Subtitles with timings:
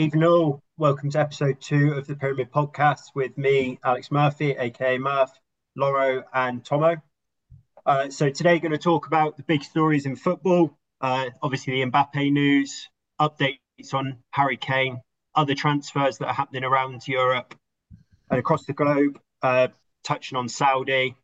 [0.00, 4.96] Evening all, welcome to episode two of the Pyramid Podcast with me, Alex Murphy, aka
[4.96, 5.30] Murph,
[5.76, 6.96] Loro, and Tomo.
[7.84, 10.74] Uh, so today, we're going to talk about the big stories in football.
[11.02, 12.88] Uh, obviously, the Mbappe news,
[13.20, 13.58] updates
[13.92, 15.02] on Harry Kane,
[15.34, 17.54] other transfers that are happening around Europe
[18.30, 19.20] and across the globe.
[19.42, 19.68] Uh,
[20.02, 21.14] touching on Saudi,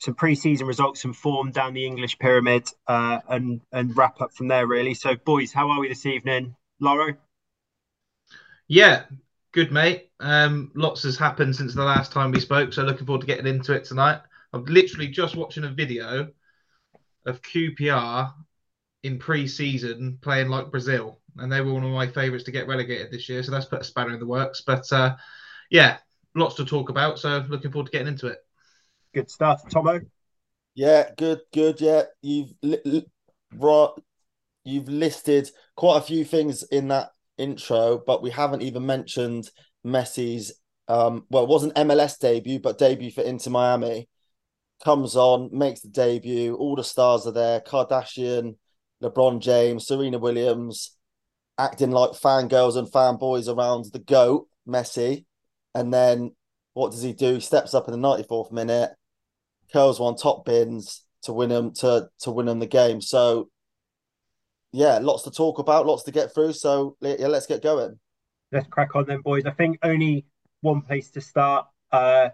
[0.00, 4.48] some pre-season results and form down the English pyramid, uh, and and wrap up from
[4.48, 4.66] there.
[4.66, 4.94] Really.
[4.94, 7.16] So, boys, how are we this evening, Loro?
[8.68, 9.04] Yeah,
[9.52, 10.10] good, mate.
[10.20, 13.46] Um, lots has happened since the last time we spoke, so looking forward to getting
[13.46, 14.20] into it tonight.
[14.52, 16.30] I'm literally just watching a video
[17.26, 18.32] of QPR
[19.02, 23.10] in pre-season playing like Brazil, and they were one of my favourites to get relegated
[23.10, 23.42] this year.
[23.42, 24.62] So that's put a spanner in the works.
[24.66, 25.16] But uh,
[25.70, 25.98] yeah,
[26.34, 27.18] lots to talk about.
[27.18, 28.38] So looking forward to getting into it.
[29.14, 30.00] Good stuff, Tomo.
[30.74, 31.80] Yeah, good, good.
[31.80, 33.06] Yeah, you've li- li-
[33.54, 33.90] right.
[34.64, 39.50] You've listed quite a few things in that intro, but we haven't even mentioned
[39.84, 40.52] Messi's.
[40.88, 44.08] Um, well, it wasn't MLS debut, but debut for Inter Miami.
[44.84, 46.54] Comes on, makes the debut.
[46.54, 48.56] All the stars are there: Kardashian,
[49.02, 50.96] LeBron James, Serena Williams,
[51.58, 55.24] acting like fangirls and fanboys around the goat Messi.
[55.74, 56.32] And then
[56.74, 57.34] what does he do?
[57.34, 58.90] He steps up in the 94th minute,
[59.72, 63.00] curls one top bins to win him to to win him the game.
[63.00, 63.48] So
[64.72, 66.52] yeah, lots to talk about, lots to get through.
[66.52, 67.98] So yeah, let's get going.
[68.52, 69.44] Let's crack on then, boys.
[69.44, 70.26] I think only
[70.60, 71.66] one place to start.
[71.90, 72.30] Uh,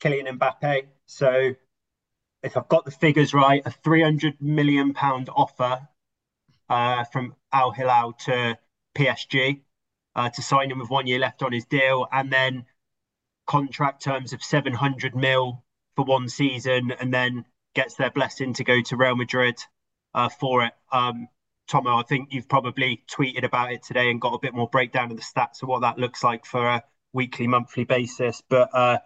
[0.00, 0.86] Kylian Mbappe.
[1.06, 1.54] So
[2.42, 5.88] if I've got the figures right, a 300 million pound offer
[6.68, 8.58] uh, from Al Hilal to
[8.96, 9.60] PSG
[10.14, 12.64] uh, to sign him with one year left on his deal, and then
[13.46, 15.64] contract terms of 700 mil
[15.96, 17.44] for one season, and then
[17.74, 19.56] gets their blessing to go to Real Madrid
[20.14, 20.72] uh, for it.
[20.92, 21.28] Um,
[21.66, 25.10] Tomo, I think you've probably tweeted about it today and got a bit more breakdown
[25.10, 28.42] of the stats of what that looks like for a weekly, monthly basis.
[28.48, 28.98] But uh,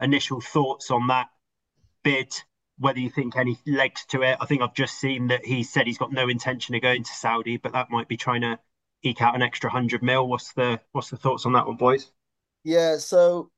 [0.00, 1.28] initial thoughts on that
[2.02, 2.34] bid,
[2.78, 4.38] whether you think any legs to it.
[4.40, 7.12] I think I've just seen that he said he's got no intention of going to
[7.12, 8.58] Saudi, but that might be trying to
[9.02, 10.28] eke out an extra hundred mil.
[10.28, 12.10] What's the what's the thoughts on that one, boys?
[12.64, 13.50] Yeah, so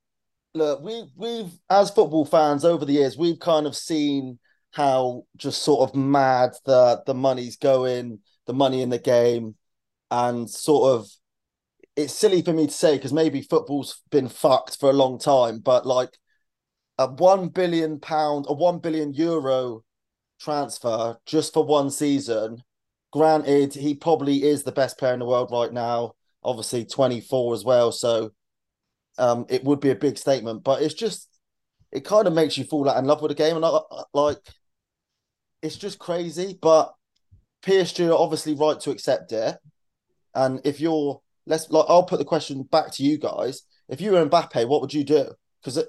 [0.55, 4.39] look, we we've as football fans over the years, we've kind of seen
[4.73, 9.55] how just sort of mad the the money's going, the money in the game,
[10.11, 11.09] and sort of
[11.99, 15.59] it's silly for me to say because maybe football's been fucked for a long time,
[15.59, 16.11] but like
[16.97, 19.83] a one billion pound, a one billion euro
[20.41, 22.63] transfer just for one season.
[23.13, 26.13] Granted, he probably is the best player in the world right now.
[26.45, 27.91] Obviously, 24 as well.
[27.91, 28.31] So
[29.17, 31.29] um, it would be a big statement, but it's just,
[31.91, 33.57] it kind of makes you fall out in love with the game.
[33.57, 33.79] And I,
[34.13, 34.39] like,
[35.63, 36.57] it's just crazy.
[36.61, 36.95] But
[37.63, 39.57] PSG are obviously right to accept it.
[40.35, 43.63] And if you're, let's, like, I'll put the question back to you guys.
[43.89, 45.33] If you were Mbappe, what would you do?
[45.63, 45.85] Because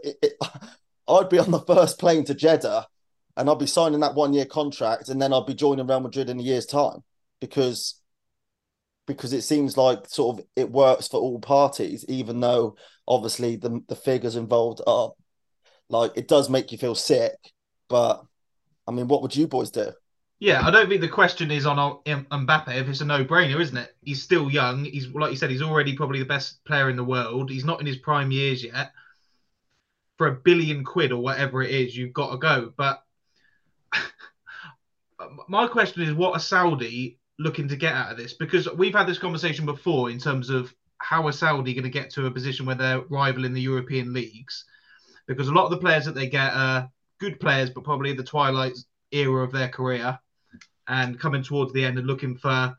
[1.07, 2.87] I'd be on the first plane to Jeddah
[3.37, 6.29] and I'd be signing that one year contract and then I'd be joining Real Madrid
[6.29, 7.03] in a year's time
[7.39, 7.99] because
[9.07, 12.75] because it seems like sort of it works for all parties, even though
[13.07, 15.11] obviously the the figures involved are
[15.89, 17.33] like it does make you feel sick.
[17.87, 18.23] But
[18.87, 19.91] I mean, what would you boys do?
[20.41, 23.93] Yeah, I don't think the question is on Mbappe if it's a no-brainer, isn't it?
[24.01, 24.85] He's still young.
[24.85, 27.49] He's like you said, he's already probably the best player in the world.
[27.49, 28.93] He's not in his prime years yet.
[30.17, 32.73] For a billion quid or whatever it is, you've got to go.
[32.77, 33.03] But
[35.49, 38.33] my question is, what are Saudi looking to get out of this?
[38.33, 42.11] Because we've had this conversation before in terms of how are Saudi going to get
[42.11, 44.63] to a position where they're rivaling the European leagues?
[45.27, 46.89] Because a lot of the players that they get are
[47.19, 48.77] good players, but probably the twilight
[49.11, 50.17] era of their career
[50.89, 52.75] and coming towards the end and looking for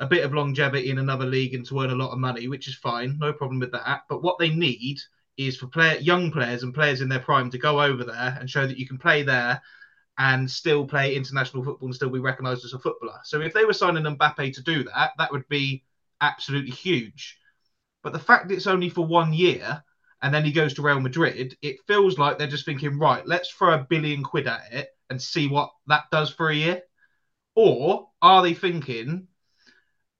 [0.00, 2.68] a bit of longevity in another league and to earn a lot of money, which
[2.68, 4.02] is fine, no problem with that.
[4.08, 4.98] But what they need
[5.36, 8.48] is for player, young players and players in their prime to go over there and
[8.48, 9.60] show that you can play there
[10.18, 13.18] and still play international football and still be recognised as a footballer.
[13.24, 15.84] So if they were signing Mbappe to do that, that would be
[16.20, 17.38] absolutely huge.
[18.02, 19.82] But the fact it's only for one year
[20.22, 23.50] and then he goes to Real Madrid, it feels like they're just thinking, right, let's
[23.50, 26.82] throw a billion quid at it and see what that does for a year.
[27.60, 29.26] Or are they thinking,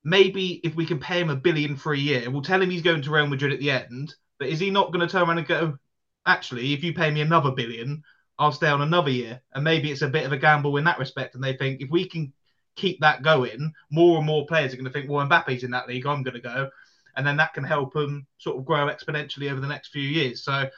[0.03, 2.83] maybe if we can pay him a billion for a year, we'll tell him he's
[2.83, 5.39] going to Real Madrid at the end, but is he not going to turn around
[5.39, 5.79] and go,
[6.27, 8.03] actually, if you pay me another billion,
[8.41, 9.41] I'll stay on another year.
[9.55, 11.37] And maybe it's a bit of a gamble in that respect.
[11.37, 12.33] And they think if we can
[12.75, 15.87] keep that going, more and more players are going to think, well, Mbappe's in that
[15.87, 16.69] league, I'm going to go.
[17.17, 20.43] And then that can help them sort of grow exponentially over the next few years.
[20.43, 20.69] So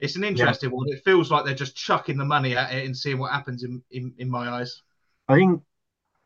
[0.00, 0.76] it's an interesting yeah.
[0.76, 0.88] one.
[0.88, 3.82] It feels like they're just chucking the money at it and seeing what happens in,
[3.90, 4.80] in, in my eyes.
[5.28, 5.62] I think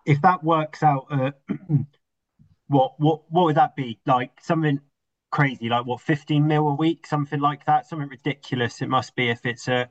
[0.07, 1.33] if that works out, uh,
[2.69, 3.99] what what what would that be?
[4.07, 4.81] Like something
[5.31, 8.81] crazy, like what, 15 mil a week, something like that, something ridiculous.
[8.81, 9.91] It must be if it's a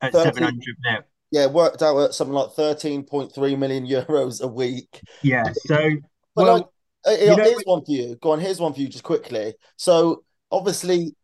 [0.00, 0.54] at 700
[0.84, 1.02] mil.
[1.30, 5.00] Yeah, worked out at something like 13.3 million euros a week.
[5.22, 5.50] Yeah.
[5.66, 5.90] So,
[6.34, 6.66] But well, like,
[7.06, 8.16] uh, you know- here's one for you.
[8.16, 9.54] Go on, here's one for you just quickly.
[9.76, 11.14] So obviously,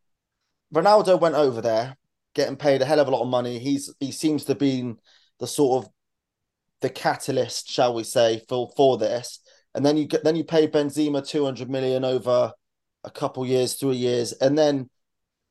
[0.75, 1.97] Ronaldo went over there,
[2.35, 3.59] getting paid a hell of a lot of money.
[3.59, 4.95] He's he seems to be
[5.41, 5.91] the sort of
[6.81, 9.41] the catalyst, shall we say, for for this.
[9.75, 12.53] And then you get then you pay Benzema 200 million over
[13.05, 14.89] a couple years, three years, and then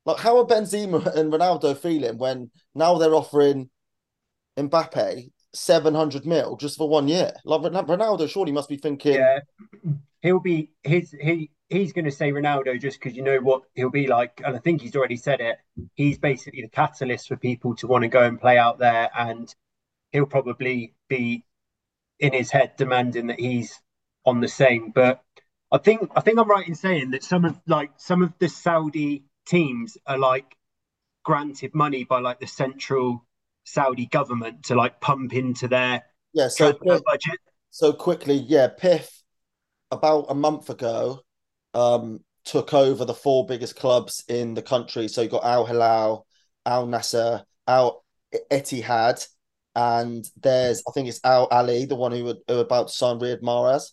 [0.06, 3.69] like how are Benzema and Ronaldo feeling when now they're offering
[4.57, 7.31] Mbappe 700 mil just for one year?
[7.45, 9.39] Like Ronaldo surely must be thinking, yeah,
[10.21, 13.89] he'll be his he he's going to say Ronaldo just because you know what he'll
[13.89, 15.57] be like, and I think he's already said it.
[15.95, 19.53] He's basically the catalyst for people to want to go and play out there, and
[20.12, 21.44] he'll probably be
[22.19, 23.80] in his head demanding that he's
[24.25, 24.92] on the same.
[24.94, 25.21] But
[25.71, 28.48] I think I think I'm right in saying that some of like some of the
[28.50, 30.56] Saudi teams are like
[31.24, 33.25] granted money by like the central
[33.65, 37.39] Saudi government to like pump into their yeah, so transfer budget.
[37.69, 39.09] so quickly, yeah, PIF
[39.92, 41.21] about a month ago
[41.74, 45.07] um took over the four biggest clubs in the country.
[45.09, 46.25] So you got Al Hilal,
[46.65, 48.04] Al Nassr, Al
[48.50, 49.27] Etihad,
[49.77, 52.94] and there's I think it's Al Ahli, the one who were, who were about to
[52.94, 53.91] sign Riyad Mahrez.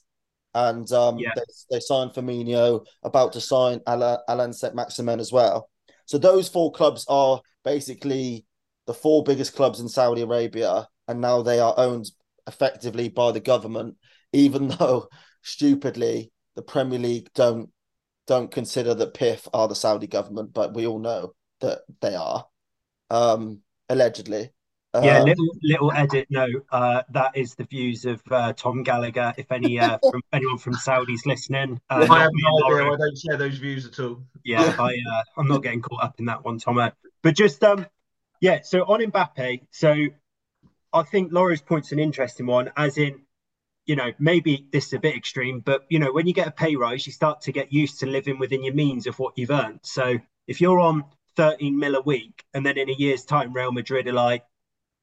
[0.55, 1.33] And um Yeah.
[1.37, 5.69] they, they signed Firmino, about to sign Ala, Allan Saint-Maximin as well.
[6.07, 8.47] So those four clubs are basically
[8.87, 12.07] the four biggest clubs in Saudi Arabia, and now they are owned
[12.47, 13.97] effectively by the government,
[14.33, 15.09] even though
[15.43, 17.69] stupidly the Premier League don't
[18.27, 22.47] don't consider that PIF are the Saudi government, but we all know that they are.
[23.11, 23.61] Um,
[23.91, 24.51] allegedly.
[25.03, 26.67] Yeah, Um, little little edit note.
[26.71, 29.35] Uh, that is the views of uh, Tom Gallagher.
[29.37, 32.85] If any uh, from anyone from Saudi's listening, uh, I not have no idea.
[32.85, 32.95] Lauren.
[32.95, 34.23] I don't share those views at all.
[34.45, 36.93] Yeah, I uh, I'm not getting caught up in that one, Tomo.
[37.23, 37.87] But just um,
[38.41, 38.61] yeah.
[38.63, 40.07] So on Mbappe, so
[40.95, 43.23] I think Laura's point's an interesting one, as in,
[43.85, 46.53] you know, maybe this is a bit extreme, but you know, when you get a
[46.53, 49.51] pay rise, you start to get used to living within your means of what you've
[49.51, 49.81] earned.
[49.83, 51.05] So if you're on
[51.37, 54.45] 13 mil a week, and then in a year's time, Real Madrid are like,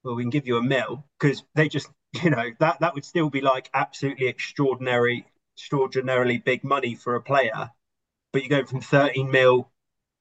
[0.03, 1.89] well, we can give you a mil because they just,
[2.23, 5.25] you know, that that would still be like absolutely extraordinary,
[5.57, 7.71] extraordinarily big money for a player.
[8.33, 9.69] But you go from 13 mil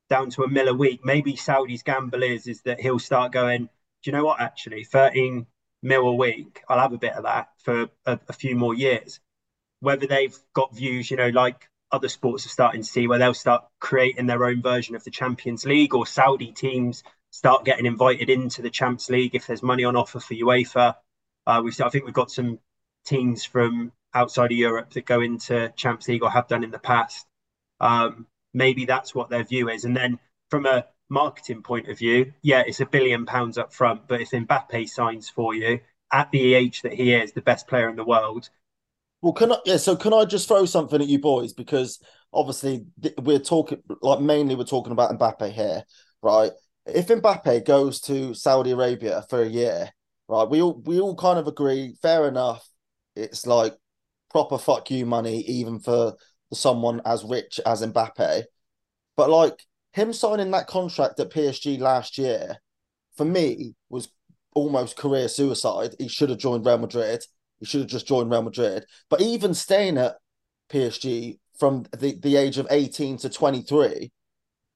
[0.08, 1.00] down to a mil a week.
[1.04, 3.68] Maybe Saudi's gamble is is that he'll start going.
[4.02, 4.40] Do you know what?
[4.40, 5.46] Actually, 13
[5.82, 9.20] mil a week, I'll have a bit of that for a, a few more years.
[9.80, 13.34] Whether they've got views, you know, like other sports are starting to see, where they'll
[13.34, 18.30] start creating their own version of the Champions League, or Saudi teams start getting invited
[18.30, 20.94] into the Champs League if there's money on offer for UEFA.
[21.46, 22.58] Uh, we, I think we've got some
[23.04, 26.78] teams from outside of Europe that go into Champs League or have done in the
[26.78, 27.26] past.
[27.80, 29.84] Um, maybe that's what their view is.
[29.84, 30.18] And then
[30.50, 34.08] from a marketing point of view, yeah, it's a billion pounds up front.
[34.08, 35.80] But if Mbappe signs for you
[36.12, 38.50] at the age that he is, the best player in the world,
[39.22, 39.58] Well, can I?
[39.64, 39.76] Yeah.
[39.76, 42.00] So, can I just throw something at you boys because
[42.32, 45.84] obviously th- we're talking like mainly we're talking about Mbappe here,
[46.22, 46.52] right?
[46.94, 49.90] If Mbappe goes to Saudi Arabia for a year,
[50.28, 50.48] right?
[50.48, 51.96] We all we all kind of agree.
[52.02, 52.66] Fair enough.
[53.16, 53.74] It's like
[54.30, 56.14] proper fuck you money, even for
[56.52, 58.44] someone as rich as Mbappe.
[59.16, 62.56] But like him signing that contract at PSG last year,
[63.16, 64.08] for me was
[64.54, 65.94] almost career suicide.
[65.98, 67.24] He should have joined Real Madrid.
[67.58, 68.84] He should have just joined Real Madrid.
[69.08, 70.16] But even staying at
[70.70, 74.10] PSG from the, the age of 18 to 23,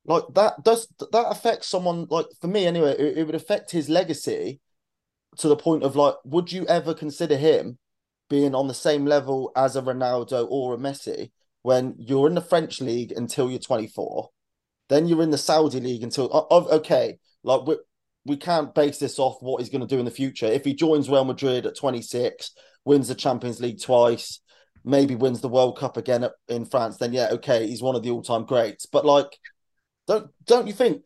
[0.06, 3.88] like that does that affect someone like for me anyway, it, it would affect his
[3.88, 4.61] legacy
[5.38, 7.78] to the point of like, would you ever consider him
[8.28, 11.30] being on the same level as a Ronaldo or a Messi
[11.62, 14.30] when you're in the French league until you're 24?
[14.88, 17.76] Then you're in the Saudi league until okay, like we
[18.26, 20.46] we can't base this off what he's going to do in the future.
[20.46, 22.52] If he joins Real Madrid at 26,
[22.84, 24.40] wins the Champions League twice,
[24.84, 28.11] maybe wins the World Cup again in France, then yeah, okay, he's one of the
[28.11, 28.87] all-time greats.
[28.87, 29.38] But like,
[30.06, 31.04] don't don't you think?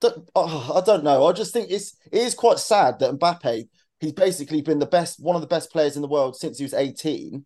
[0.00, 1.26] Don't, oh, I don't know.
[1.26, 3.68] I just think it's it is quite sad that Mbappe
[4.00, 6.64] he's basically been the best, one of the best players in the world since he
[6.64, 7.44] was 18,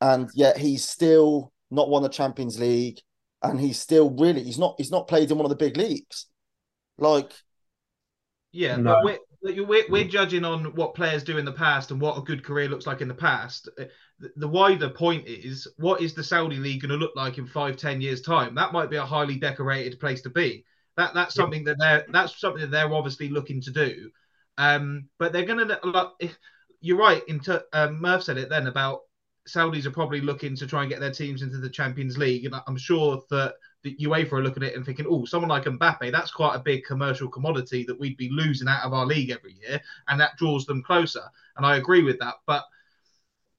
[0.00, 3.00] and yet he's still not won the Champions League,
[3.42, 6.26] and he's still really he's not he's not played in one of the big leagues.
[6.98, 7.32] Like,
[8.52, 9.00] Yeah, No.
[9.02, 12.44] we're, we're we're judging on what players do in the past and what a good
[12.44, 13.68] career looks like in the past.
[13.78, 13.84] Uh,
[14.36, 17.76] The, wider point is, what is the Saudi league going to look like in five,
[17.76, 18.54] ten years time?
[18.54, 20.64] That might be a highly decorated place to be.
[20.96, 21.42] That that's Yeah.
[21.42, 24.10] something that they're that's something that they're obviously looking to do.
[24.58, 26.12] Um, but they're going to.
[26.80, 27.22] You're right.
[27.28, 29.00] Into um, Murph said it then about
[29.48, 32.54] Saudis are probably looking to try and get their teams into the Champions League, and
[32.66, 36.12] I'm sure that the UEFA are looking at it and thinking, oh, someone like Mbappe,
[36.12, 39.54] that's quite a big commercial commodity that we'd be losing out of our league every
[39.54, 41.22] year, and that draws them closer.
[41.56, 42.64] And I agree with that, but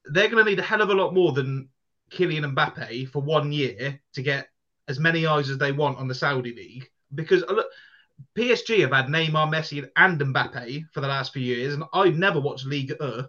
[0.06, 1.70] they're going to need a hell of a lot more than
[2.12, 4.50] Kylian Mbappe for one year to get
[4.88, 6.90] as many eyes as they want on the Saudi league.
[7.14, 7.68] Because look,
[8.36, 12.40] PSG have had Neymar, Messi, and Mbappe for the last few years, and I've never
[12.40, 13.24] watched League Uh.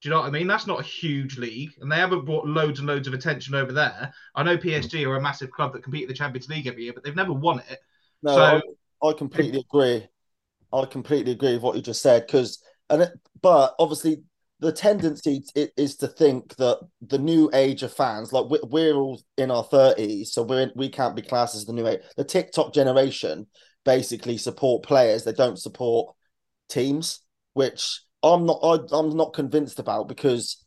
[0.00, 0.46] Do you know what I mean?
[0.46, 3.72] That's not a huge league, and they haven't brought loads and loads of attention over
[3.72, 4.12] there.
[4.34, 4.68] I know hmm.
[4.68, 7.16] PSG are a massive club that compete in the Champions League every year, but they've
[7.16, 7.80] never won it.
[8.22, 8.60] No, so,
[9.02, 10.06] I, I completely agree.
[10.72, 14.22] I completely agree with what you just said because, and it, but obviously
[14.60, 19.50] the tendency is to think that the new age of fans, like we're, all in
[19.50, 22.00] our thirties, so we're in, we can't be classed as the new age.
[22.16, 23.46] The TikTok generation
[23.84, 26.14] basically support players; they don't support
[26.68, 27.20] teams,
[27.54, 28.60] which I'm not.
[28.62, 30.64] I, I'm not convinced about because,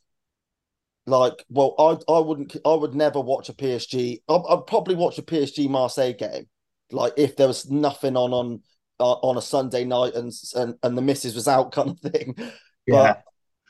[1.06, 2.56] like, well, I I wouldn't.
[2.64, 4.22] I would never watch a PSG.
[4.28, 6.46] I'd, I'd probably watch a PSG Marseille game,
[6.90, 8.60] like if there was nothing on on
[9.00, 12.34] uh, on a Sunday night and and and the missus was out, kind of thing.
[12.86, 13.14] Yeah.
[13.14, 13.22] But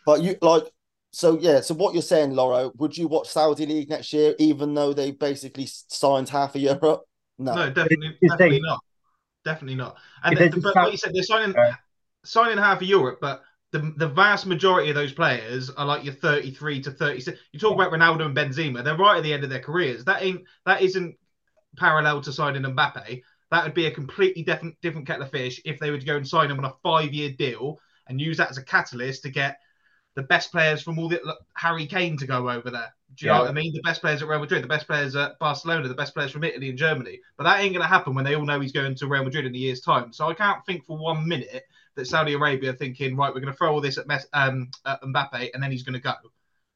[0.07, 0.65] but you like
[1.13, 1.61] so yeah.
[1.61, 2.73] So what you're saying, Lauro?
[2.77, 7.03] Would you watch Saudi league next year, even though they basically signed half of Europe?
[7.39, 8.81] No, no, definitely, definitely not.
[9.45, 9.97] Definitely not.
[10.23, 11.73] And the, but like you said, they're signing uh,
[12.25, 16.15] signing half of Europe, but the, the vast majority of those players are like your
[16.15, 17.39] 33 to 36.
[17.53, 20.05] You talk about Ronaldo and Benzema; they're right at the end of their careers.
[20.05, 21.17] That ain't that isn't
[21.77, 23.23] parallel to signing Mbappe.
[23.51, 26.17] That would be a completely different different kettle of fish if they were to go
[26.17, 29.31] and sign him on a five year deal and use that as a catalyst to
[29.31, 29.59] get
[30.15, 31.21] the best players from all the
[31.55, 32.95] Harry Kane to go over there.
[33.15, 33.39] Do you yeah.
[33.39, 33.73] know what I mean?
[33.73, 36.45] The best players at Real Madrid, the best players at Barcelona, the best players from
[36.45, 37.21] Italy and Germany.
[37.39, 39.47] But that ain't going to happen when they all know he's going to Real Madrid
[39.47, 40.13] in a year's time.
[40.13, 41.63] So I can't think for one minute
[41.97, 44.71] that Saudi Arabia are thinking, right, we're going to throw all this at, Mes- um,
[44.87, 46.15] at Mbappe and then he's going to go.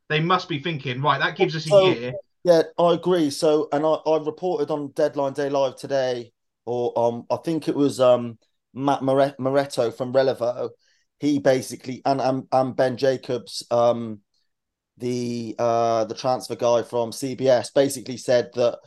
[0.08, 2.12] They must be thinking, right, that gives us a so, year.
[2.44, 3.30] Yeah, I agree.
[3.30, 6.32] So, and I, I reported on Deadline Day Live today,
[6.64, 8.38] or um, I think it was um,
[8.73, 10.70] Matt Moretto from Relevo
[11.18, 14.20] he basically and and, and Ben Jacobs, um,
[14.99, 18.78] the uh the transfer guy from CBS, basically said that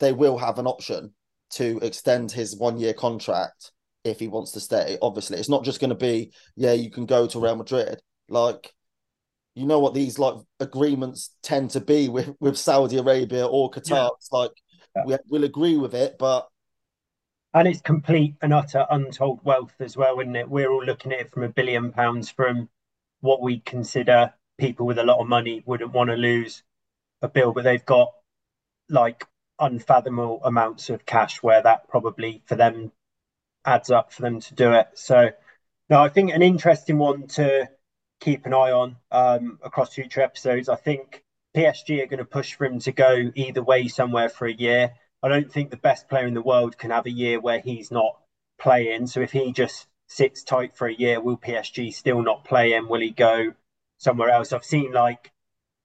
[0.00, 1.14] they will have an option
[1.50, 3.72] to extend his one year contract
[4.10, 4.98] if he wants to stay.
[5.02, 8.00] Obviously, it's not just going to be yeah you can go to Real Madrid.
[8.28, 8.72] Like
[9.54, 13.90] you know what these like agreements tend to be with with Saudi Arabia or Qatar.
[13.90, 14.38] Yeah.
[14.38, 14.52] Like
[14.96, 15.02] yeah.
[15.06, 16.48] we, we'll agree with it, but
[17.54, 20.48] and it's complete and utter untold wealth as well, isn't it?
[20.48, 22.68] We're all looking at it from a billion pounds from
[23.20, 26.62] what we consider people with a lot of money wouldn't want to lose
[27.22, 28.12] a bill, but they've got
[28.88, 29.26] like
[29.58, 32.92] unfathomable amounts of cash where that probably for them
[33.68, 34.88] adds up for them to do it.
[34.94, 35.30] So,
[35.90, 37.68] no, I think an interesting one to
[38.20, 40.68] keep an eye on um, across future episodes.
[40.68, 41.22] I think
[41.54, 44.92] PSG are going to push for him to go either way somewhere for a year.
[45.22, 47.90] I don't think the best player in the world can have a year where he's
[47.90, 48.18] not
[48.58, 49.06] playing.
[49.06, 52.88] So if he just sits tight for a year, will PSG still not play him?
[52.88, 53.52] Will he go
[53.98, 54.52] somewhere else?
[54.52, 55.30] I've seen like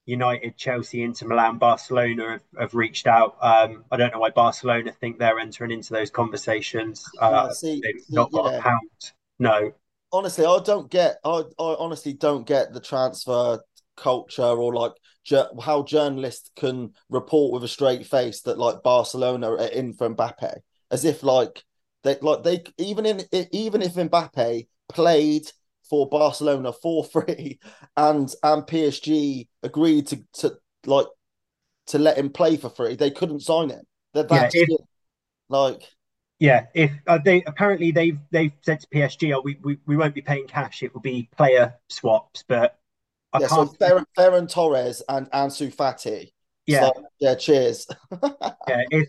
[0.06, 3.36] United, Chelsea, Inter Milan, Barcelona have, have reached out.
[3.40, 7.04] Um, I don't know why Barcelona think they're entering into those conversations.
[7.20, 8.58] Uh, see, they've not got yeah.
[8.58, 9.12] a pound.
[9.38, 9.72] No.
[10.12, 11.16] Honestly, I don't get.
[11.24, 13.60] I, I honestly don't get the transfer
[13.96, 14.92] culture or like
[15.62, 20.58] how journalists can report with a straight face that like Barcelona are in for Mbappe,
[20.90, 21.64] as if like
[22.02, 25.50] they like they even in even if Mbappe played
[25.88, 27.58] for Barcelona for free
[27.96, 31.06] and and PSG agreed to to like
[31.86, 33.84] to let him play for free, they couldn't sign him.
[34.14, 34.80] They're that yeah, if,
[35.48, 35.82] like
[36.38, 40.14] yeah, if uh, they apparently they've they've said to PSG, oh, we, we we won't
[40.14, 40.82] be paying cash.
[40.82, 42.78] It will be player swaps, but
[43.32, 46.32] I yeah, so Ferran, Ferran Torres and Ansu Fati.
[46.66, 47.34] Yeah, so, yeah.
[47.34, 47.86] Cheers.
[48.22, 49.08] yeah, if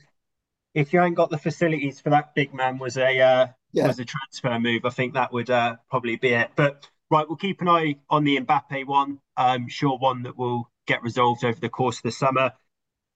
[0.74, 3.88] if you ain't got the facilities for that big man was a uh, yeah.
[3.88, 6.52] was a transfer move, I think that would uh, probably be it.
[6.56, 9.20] But right, we'll keep an eye on the Mbappe one.
[9.38, 12.54] I'm sure one that will get resolved over the course of the summer.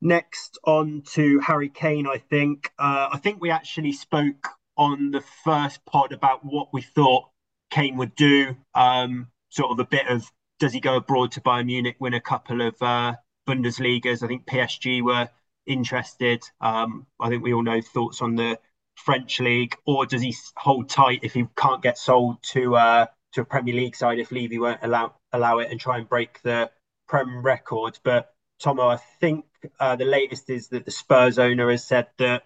[0.02, 2.72] Next on to Harry Kane, I think.
[2.80, 4.48] Uh, I think we actually spoke
[4.78, 7.26] on the first pod about what we thought
[7.70, 8.56] Kane would do.
[8.74, 12.22] Um, sort of a bit of does he go abroad to Bayern Munich, win a
[12.22, 13.16] couple of uh,
[13.48, 14.24] Bundesligas?
[14.24, 15.30] I think PSG were
[15.66, 16.44] interested.
[16.60, 18.60] Um, I think we all know thoughts on the
[19.06, 23.42] French league, or does he hold tight if he can't get sold to uh, to
[23.42, 26.70] a Premier League side if Levy won't allow allow it and try and break the
[27.08, 28.00] Prem record?
[28.04, 29.46] But Tomo, I think
[29.80, 32.44] uh, the latest is that the Spurs owner has said that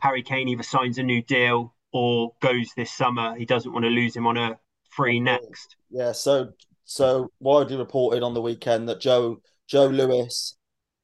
[0.00, 3.34] Harry Kane either signs a new deal or goes this summer.
[3.36, 4.58] He doesn't want to lose him on a
[4.90, 5.76] free next.
[5.90, 6.52] Yeah, so
[6.84, 10.56] so widely reported on the weekend that Joe Joe Lewis,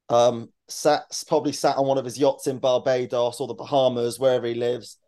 [0.09, 4.47] um, sat probably sat on one of his yachts in Barbados or the Bahamas, wherever
[4.47, 4.99] he lives.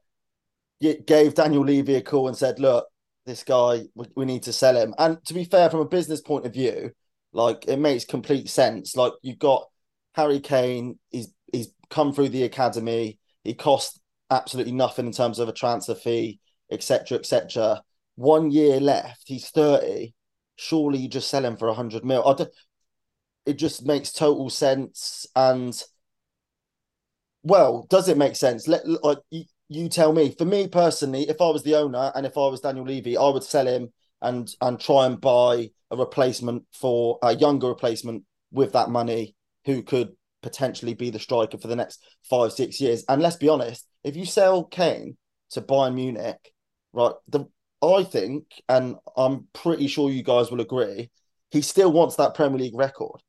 [0.81, 2.87] Gave Daniel Levy a call and said, "Look,
[3.27, 6.21] this guy, we, we need to sell him." And to be fair, from a business
[6.21, 6.93] point of view,
[7.33, 8.97] like it makes complete sense.
[8.97, 9.67] Like you've got
[10.15, 13.19] Harry Kane, he's he's come through the academy.
[13.43, 16.41] He cost absolutely nothing in terms of a transfer fee,
[16.71, 17.83] etc., etc.
[18.17, 19.25] One year left.
[19.27, 20.15] He's thirty.
[20.57, 22.27] Surely you just sell him for a hundred mil.
[22.27, 22.35] I
[23.47, 25.27] it just makes total sense.
[25.37, 25.81] And
[27.43, 28.67] well, does it make sense?
[28.69, 30.35] Let like you, you tell me.
[30.37, 33.29] For me personally, if I was the owner and if I was Daniel Levy, I
[33.29, 38.73] would sell him and and try and buy a replacement for a younger replacement with
[38.73, 39.35] that money
[39.67, 43.05] who could potentially be the striker for the next five six years.
[43.09, 45.17] And let's be honest, if you sell Kane
[45.51, 46.53] to Bayern Munich,
[46.93, 47.47] right, the
[47.83, 51.11] I think, and I'm pretty sure you guys will agree,
[51.51, 53.21] he still wants that Premier League record.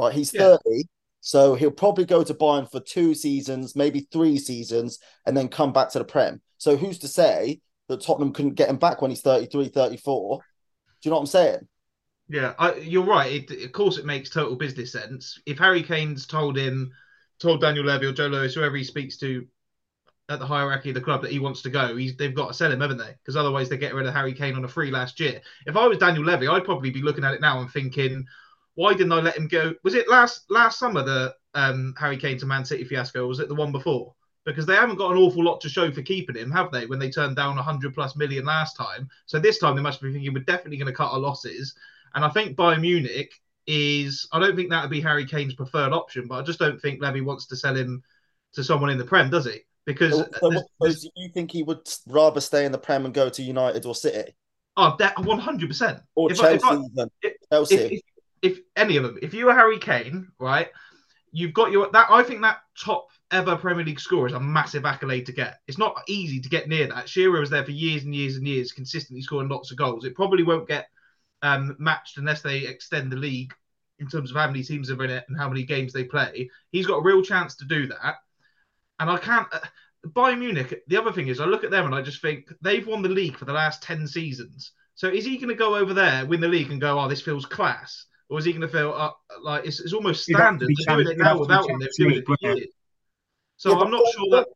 [0.00, 0.56] Right, he's yeah.
[0.64, 0.84] 30,
[1.20, 5.72] so he'll probably go to Bayern for two seasons, maybe three seasons, and then come
[5.72, 6.40] back to the Prem.
[6.58, 10.38] So who's to say that Tottenham couldn't get him back when he's 33, 34?
[10.38, 10.42] Do
[11.02, 11.68] you know what I'm saying?
[12.28, 13.50] Yeah, I, you're right.
[13.50, 15.38] It, of course, it makes total business sense.
[15.46, 16.90] If Harry Kane's told him,
[17.38, 19.46] told Daniel Levy or Joe Lewis, whoever he speaks to
[20.28, 22.54] at the hierarchy of the club that he wants to go, he's, they've got to
[22.54, 23.14] sell him, haven't they?
[23.20, 25.40] Because otherwise they get rid of Harry Kane on a free last year.
[25.66, 28.24] If I was Daniel Levy, I'd probably be looking at it now and thinking,
[28.74, 29.74] why didn't I let him go?
[29.82, 33.26] Was it last last summer that um, Harry Kane to Man City fiasco?
[33.26, 34.14] was it the one before?
[34.44, 36.86] Because they haven't got an awful lot to show for keeping him, have they?
[36.86, 40.12] When they turned down 100 plus million last time, so this time they must be
[40.12, 41.74] thinking we're definitely going to cut our losses.
[42.14, 43.32] And I think Bayern Munich
[43.66, 44.26] is.
[44.32, 47.02] I don't think that would be Harry Kane's preferred option, but I just don't think
[47.02, 48.02] Levy wants to sell him
[48.54, 49.60] to someone in the Prem, does he?
[49.86, 53.14] Because so, so there's, there's, you think he would rather stay in the Prem and
[53.14, 54.34] go to United or City?
[54.76, 56.00] Oh, that one hundred percent.
[56.14, 56.64] Or if Chelsea.
[56.64, 56.80] I,
[57.22, 58.02] if I, Chelsea.
[58.42, 60.68] If, any of them, if you were Harry Kane, right,
[61.32, 62.08] you've got your that.
[62.10, 65.60] I think that top ever Premier League score is a massive accolade to get.
[65.68, 67.08] It's not easy to get near that.
[67.08, 70.04] Shearer was there for years and years and years, consistently scoring lots of goals.
[70.04, 70.88] It probably won't get
[71.42, 73.54] um, matched unless they extend the league
[73.98, 76.50] in terms of how many teams are in it and how many games they play.
[76.72, 78.16] He's got a real chance to do that.
[78.98, 79.46] And I can't.
[79.52, 79.60] Uh,
[80.06, 82.86] Bayern Munich, the other thing is, I look at them and I just think they've
[82.86, 84.72] won the league for the last 10 seasons.
[84.94, 87.20] So is he going to go over there, win the league, and go, oh, this
[87.20, 88.06] feels class?
[88.30, 89.10] Or is he going to feel uh,
[89.42, 90.68] like it's, it's almost standard?
[90.86, 91.78] They're doing it now without him.
[91.80, 92.70] They're doing it.
[93.56, 94.46] So yeah, I'm not sure that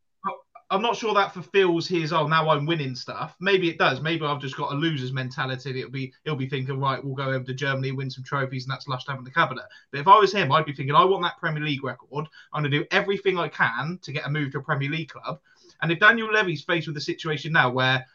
[0.71, 3.37] I'm not sure that fulfills his oh now I'm winning stuff.
[3.39, 4.01] Maybe it does.
[4.01, 5.79] Maybe I've just got a loser's mentality.
[5.79, 8.73] It'll be he'll be thinking right, we'll go over to Germany, win some trophies, and
[8.73, 9.65] that's lush having the cabinet.
[9.93, 12.27] But if I was him, I'd be thinking I want that Premier League record.
[12.53, 15.11] I'm going to do everything I can to get a move to a Premier League
[15.11, 15.39] club.
[15.83, 18.07] And if Daniel Levy's faced with a situation now where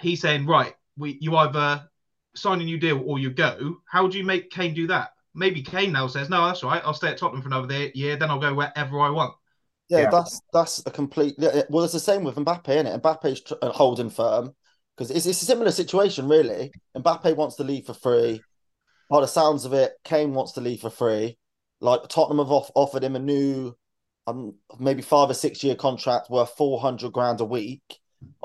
[0.00, 1.88] he's saying right, we you either
[2.34, 3.76] sign a new deal or you go.
[3.86, 5.10] How do you make Kane do that?
[5.34, 6.82] Maybe Kane now says, "No, that's right.
[6.84, 8.16] I'll stay at Tottenham for another year.
[8.16, 9.34] Then I'll go wherever I want."
[9.88, 10.10] Yeah, yeah.
[10.10, 11.34] that's that's a complete.
[11.38, 13.02] Well, it's the same with Mbappe, isn't it?
[13.02, 14.54] Mbappe's uh, holding firm
[14.96, 16.72] because it's, it's a similar situation, really.
[16.96, 18.42] Mbappe wants to leave for free.
[19.10, 21.36] By the sounds of it, Kane wants to leave for free.
[21.80, 23.74] Like Tottenham have off, offered him a new,
[24.26, 27.82] um, maybe five or six year contract worth four hundred grand a week.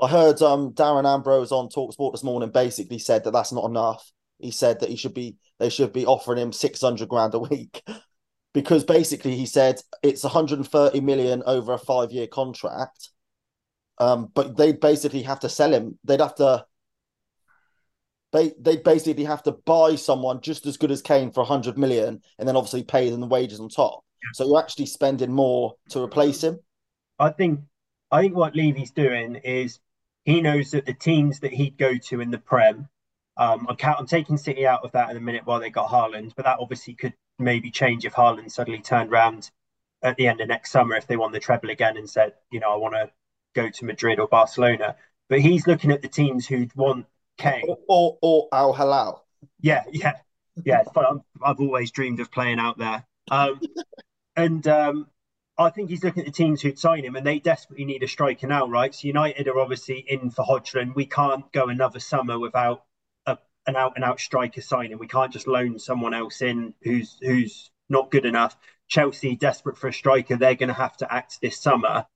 [0.00, 4.10] I heard um, Darren Ambrose on Talksport this morning basically said that that's not enough.
[4.38, 7.40] He said that he should be they should be offering him six hundred grand a
[7.40, 7.82] week
[8.54, 13.10] because basically he said it's 130 million over a five year contract.
[13.98, 15.98] Um, but they'd basically have to sell him.
[16.04, 16.64] They'd have to
[18.32, 22.20] they they basically have to buy someone just as good as Kane for 100 million
[22.38, 24.04] and then obviously pay them the wages on top.
[24.34, 26.58] So you're actually spending more to replace him.
[27.18, 27.60] I think
[28.10, 29.80] I think what Levy's doing is
[30.24, 32.88] he knows that the teams that he'd go to in the Prem,
[33.36, 36.34] um, I'm, I'm taking City out of that in a minute while they got Haaland,
[36.34, 39.50] but that obviously could maybe change if Haaland suddenly turned around
[40.02, 42.60] at the end of next summer if they won the treble again and said, you
[42.60, 43.10] know, I want to
[43.54, 44.96] go to Madrid or Barcelona.
[45.28, 49.24] But he's looking at the teams who'd want Kane or or, or Al Hilal.
[49.60, 50.14] Yeah, yeah,
[50.64, 50.82] yeah.
[51.42, 53.04] I've always dreamed of playing out there.
[53.30, 53.60] Um,
[54.36, 55.06] and um,
[55.58, 58.08] I think he's looking at the teams who'd sign him, and they desperately need a
[58.08, 58.94] striker now, right?
[58.94, 60.94] So United are obviously in for Hodgson.
[60.94, 62.84] We can't go another summer without
[63.26, 64.98] a, an out and out striker signing.
[64.98, 68.56] We can't just loan someone else in who's who's not good enough.
[68.86, 72.06] Chelsea desperate for a striker, they're going to have to act this summer.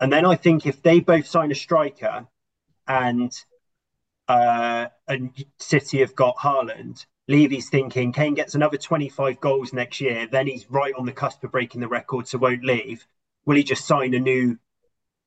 [0.00, 2.26] And then I think if they both sign a striker,
[2.88, 3.32] and
[4.26, 10.26] uh, and City have got Haaland, Levy's thinking Kane gets another 25 goals next year,
[10.26, 13.06] then he's right on the cusp of breaking the record, so won't leave.
[13.44, 14.58] Will he just sign a new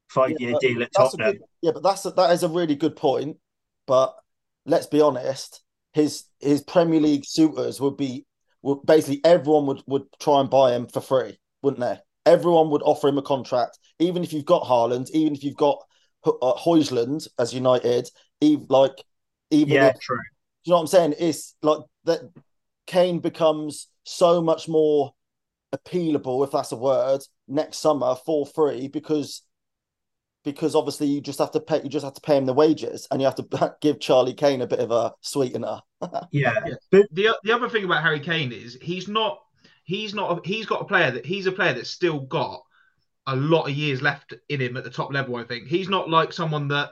[0.10, 1.34] five-year yeah, deal at Tottenham?
[1.34, 3.38] Good, yeah, but that's a, that is a really good point.
[3.86, 4.16] But
[4.66, 5.62] let's be honest,
[5.94, 8.26] his his Premier League suitors would be
[8.64, 12.00] would basically everyone would would try and buy him for free, wouldn't they?
[12.26, 15.84] Everyone would offer him a contract, even if you've got Haaland, even if you've got
[16.26, 18.10] uh, Højlund as United,
[18.40, 19.04] even like
[19.52, 20.20] even yeah, if, true.
[20.64, 21.16] you know what I'm saying?
[21.20, 22.22] It's like that.
[22.88, 25.14] Kane becomes so much more
[25.74, 29.44] appealable, if that's a word, next summer for free because
[30.44, 33.08] because obviously you just have to pay you just have to pay him the wages
[33.12, 35.80] and you have to give Charlie Kane a bit of a sweetener.
[36.32, 36.54] yeah.
[36.66, 36.74] yeah.
[36.90, 39.40] But the the other thing about Harry Kane is he's not
[39.84, 42.62] he's not he's got a player that he's a player that's still got
[43.28, 45.36] a lot of years left in him at the top level.
[45.36, 46.90] I think he's not like someone that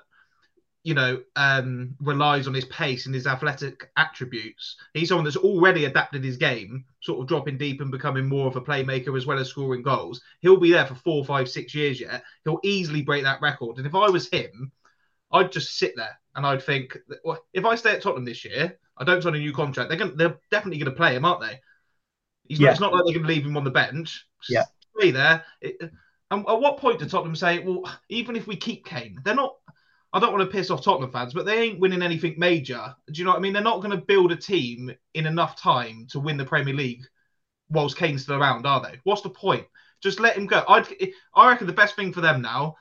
[0.84, 4.78] you know, um, relies on his pace and his athletic attributes.
[4.94, 8.56] He's someone that's already adapted his game, sort of dropping deep and becoming more of
[8.56, 10.22] a playmaker as well as scoring goals.
[10.40, 12.24] He'll be there for four, five, six years yet.
[12.46, 13.78] He'll easily break that record.
[13.78, 14.72] And if I was him,
[15.32, 18.80] I'd just sit there and I'd think, well, if I stay at Tottenham this year,
[18.98, 19.90] I don't sign a new contract.
[19.90, 21.60] They're going, they're definitely going to play him, aren't they?
[22.48, 22.68] He's yeah.
[22.68, 24.26] not, it's not like they're going to leave him on the bench.
[24.42, 24.64] Just yeah,
[24.98, 25.44] stay there.
[25.62, 25.78] It,
[26.32, 29.56] and at what point did Tottenham say, well, even if we keep Kane, they're not
[30.12, 32.96] I don't want to piss off Tottenham fans, but they ain't winning anything major.
[33.12, 33.54] Do you know what I mean?
[33.54, 37.04] They're not going to build a team in enough time to win the Premier League
[37.70, 39.00] whilst Kane's still around, are they?
[39.04, 39.66] What's the point?
[40.02, 40.64] Just let him go.
[40.68, 40.88] I'd,
[41.36, 42.76] I reckon the best thing for them now,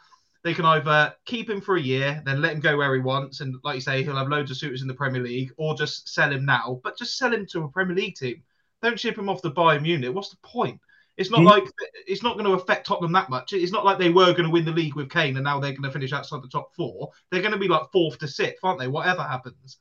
[0.44, 3.40] they can either keep him for a year, then let him go where he wants,
[3.40, 6.08] and like you say, he'll have loads of suitors in the Premier League, or just
[6.08, 6.80] sell him now.
[6.82, 8.42] But just sell him to a Premier League team.
[8.80, 10.14] Don't ship him off to Bayern Munich.
[10.14, 10.80] What's the point?
[11.18, 11.64] It's not like
[12.06, 13.52] it's not going to affect Tottenham that much.
[13.52, 15.72] It's not like they were going to win the league with Kane and now they're
[15.72, 17.10] going to finish outside the top four.
[17.30, 18.86] They're going to be like fourth to sixth, aren't they?
[18.86, 19.78] Whatever happens.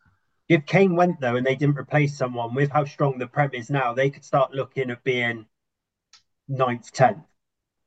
[0.50, 3.70] If Kane went though and they didn't replace someone with how strong the Prem is
[3.70, 5.46] now, they could start looking at being
[6.48, 7.24] ninth, tenth.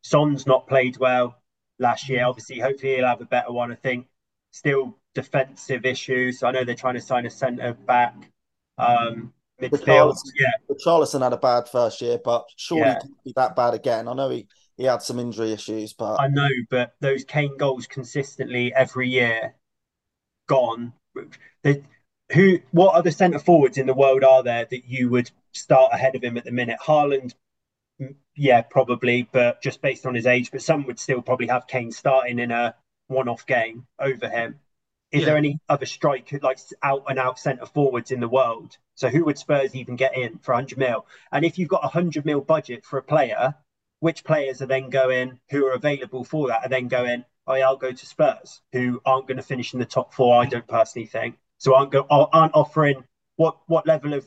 [0.02, 1.36] Son's not played well
[1.80, 2.24] last year.
[2.24, 3.72] Obviously, hopefully he'll have a better one.
[3.72, 4.06] I think
[4.52, 6.44] still defensive issues.
[6.44, 8.30] I know they're trying to sign a centre back.
[8.78, 10.16] Um, midfield.
[10.38, 12.98] Yeah, Richarlison had a bad first year, but surely yeah.
[13.00, 14.08] can't be that bad again.
[14.08, 14.46] I know he,
[14.76, 19.54] he had some injury issues, but I know, but those Kane goals consistently every year
[20.48, 20.92] gone.
[21.62, 21.82] The,
[22.32, 22.60] who?
[22.70, 26.22] What other centre forwards in the world are there that you would start ahead of
[26.22, 26.78] him at the minute?
[26.84, 27.34] Haaland,
[28.36, 30.50] yeah, probably, but just based on his age.
[30.50, 32.74] But some would still probably have Kane starting in a
[33.08, 34.60] one-off game over him.
[35.12, 35.26] Is yeah.
[35.26, 38.76] there any other striker like out and out centre forwards in the world?
[38.94, 41.06] So who would Spurs even get in for 100 mil?
[41.32, 43.54] And if you've got a 100 mil budget for a player,
[43.98, 47.66] which players are then going who are available for that are then going, oh yeah,
[47.66, 50.40] I'll go to Spurs, who aren't going to finish in the top four.
[50.40, 51.74] I don't personally think so.
[51.74, 53.04] Aren't go aren't offering
[53.36, 54.26] what what level of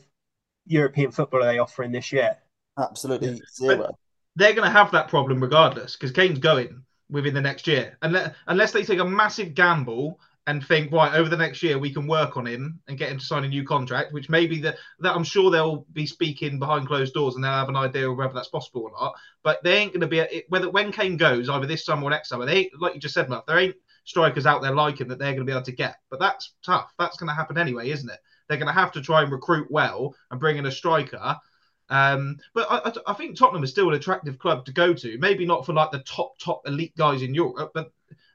[0.66, 2.36] European football are they offering this year?
[2.78, 3.76] Absolutely zero.
[3.76, 3.94] But
[4.36, 8.34] they're going to have that problem regardless because Kane's going within the next year, unless
[8.46, 12.06] unless they take a massive gamble and think, right, over the next year we can
[12.06, 15.14] work on him and get him to sign a new contract, which maybe that that
[15.14, 18.34] I'm sure they'll be speaking behind closed doors and they'll have an idea of whether
[18.34, 19.14] that's possible or not.
[19.42, 22.28] But they ain't going to be whether when Kane goes either this summer or next
[22.28, 22.44] summer.
[22.44, 25.32] They like you just said, Murph, there ain't strikers out there like him that they're
[25.32, 25.96] going to be able to get.
[26.10, 26.92] But that's tough.
[26.98, 28.20] That's going to happen anyway, isn't it?
[28.48, 31.36] They're going to have to try and recruit well and bring in a striker.
[31.90, 35.18] Um, but I, I think Tottenham is still an attractive club to go to.
[35.18, 37.92] Maybe not for like the top top elite guys in Europe, but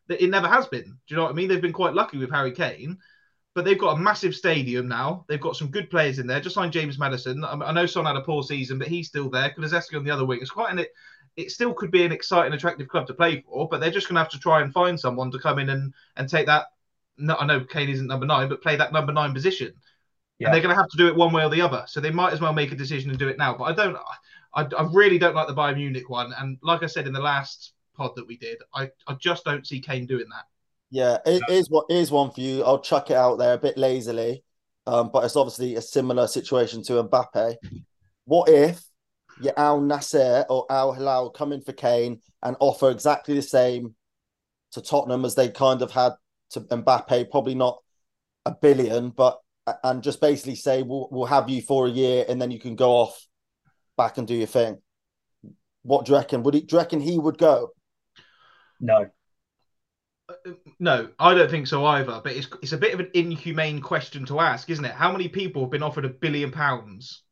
[0.09, 0.83] it never has been.
[0.83, 1.47] Do you know what I mean?
[1.47, 2.97] They've been quite lucky with Harry Kane,
[3.53, 5.25] but they've got a massive stadium now.
[5.27, 6.39] They've got some good players in there.
[6.39, 7.43] Just signed James Maddison.
[7.43, 9.53] I know Son had a poor season, but he's still there.
[9.57, 10.39] Kulusevski on the other wing.
[10.41, 10.79] It's quite an.
[10.79, 10.93] It,
[11.35, 14.15] it still could be an exciting, attractive club to play for, but they're just going
[14.15, 16.67] to have to try and find someone to come in and and take that.
[17.17, 19.73] No, I know Kane isn't number nine, but play that number nine position.
[20.39, 20.47] Yeah.
[20.47, 21.83] And they're going to have to do it one way or the other.
[21.87, 23.55] So they might as well make a decision and do it now.
[23.57, 23.97] But I don't.
[24.55, 26.33] I, I really don't like the Bayern Munich one.
[26.37, 28.57] And like I said in the last pod that we did.
[28.73, 30.45] I, I just don't see Kane doing that.
[30.89, 32.63] Yeah, it is what is one for you.
[32.63, 34.43] I'll chuck it out there a bit lazily,
[34.87, 37.57] um, but it's obviously a similar situation to Mbappe.
[38.25, 38.81] What if
[39.41, 43.95] your Al Nassr or Al Hilal come in for Kane and offer exactly the same
[44.71, 46.13] to Tottenham as they kind of had
[46.51, 47.29] to Mbappe?
[47.29, 47.77] Probably not
[48.45, 49.39] a billion, but
[49.83, 52.75] and just basically say we'll, we'll have you for a year and then you can
[52.75, 53.27] go off
[53.95, 54.79] back and do your thing.
[55.83, 56.41] What do you reckon?
[56.43, 56.61] Would he?
[56.61, 57.69] Do you reckon he would go?
[58.79, 59.09] No.
[60.29, 62.21] Uh, no, I don't think so either.
[62.23, 64.91] But it's it's a bit of an inhumane question to ask, isn't it?
[64.91, 67.23] How many people have been offered a billion pounds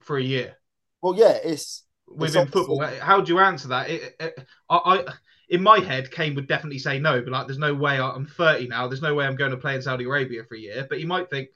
[0.00, 0.56] for a year?
[1.02, 2.80] Well, yeah, it's within it's football.
[3.00, 3.90] How do you answer that?
[3.90, 5.04] It, it, I, I,
[5.48, 7.20] in my head, Kane would definitely say no.
[7.20, 8.00] But like, there's no way.
[8.00, 8.88] I'm 30 now.
[8.88, 10.86] There's no way I'm going to play in Saudi Arabia for a year.
[10.88, 11.48] But he might think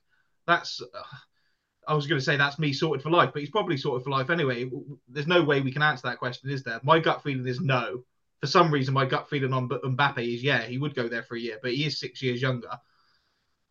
[0.46, 0.82] that's.
[0.82, 1.02] Uh,
[1.86, 4.10] I was going to say that's me sorted for life, but he's probably sorted for
[4.10, 4.70] life anyway.
[5.08, 6.80] There's no way we can answer that question, is there?
[6.82, 8.02] My gut feeling is no
[8.40, 11.36] for some reason, my gut feeling on Mbappe is yeah, he would go there for
[11.36, 12.70] a year, but he is six years younger.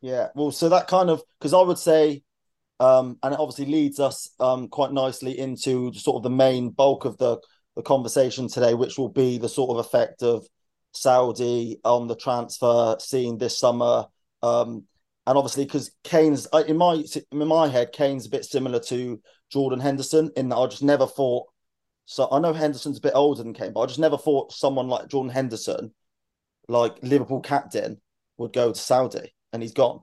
[0.01, 2.23] Yeah, well, so that kind of because I would say
[2.81, 7.05] Um, and it obviously leads us um, quite nicely into sort of the main bulk
[7.05, 7.39] of the,
[7.75, 10.47] the conversation today, which will be the sort of effect of
[10.93, 14.07] Saudi on the transfer scene this summer.
[14.43, 14.85] Um,
[15.27, 17.03] and obviously, because Kane's in my
[17.33, 21.07] in my head, Kane's a bit similar to Jordan Henderson in that I just never
[21.07, 21.47] thought.
[22.09, 24.87] So I know Henderson's a bit older than Kane, but I just never thought someone
[24.87, 25.93] like Jordan Henderson,
[26.69, 27.99] like Liverpool captain,
[28.37, 29.99] would go to Saudi, and he's gone.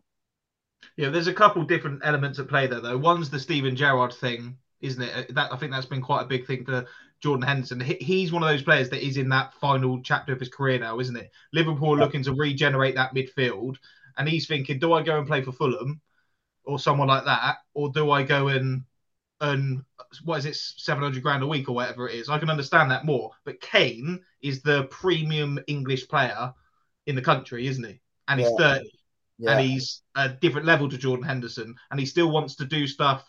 [0.99, 2.99] Yeah, there's a couple different elements at play there, though.
[2.99, 5.17] One's the Steven Gerrard thing, isn't it?
[5.17, 6.85] Uh, that I think that's been quite a big thing for
[7.23, 7.81] Jordan Henderson.
[7.81, 11.01] He's one of those players that is in that final chapter of his career now,
[11.01, 11.31] isn't it?
[11.55, 12.05] Liverpool yeah.
[12.05, 13.77] looking to regenerate that midfield,
[14.19, 16.03] and he's thinking, do I go and play for Fulham
[16.65, 18.85] or someone like that, or do I go and
[19.41, 19.87] earn
[20.23, 22.29] what is it, seven hundred grand a week or whatever it is?
[22.29, 23.33] I can understand that more.
[23.45, 26.53] But Kane is the premium English player
[27.07, 28.01] in the country, isn't he?
[28.29, 28.57] And he's yeah.
[28.57, 28.91] thirty.
[29.39, 29.51] Yeah.
[29.51, 33.29] And he's a different level to Jordan Henderson, and he still wants to do stuff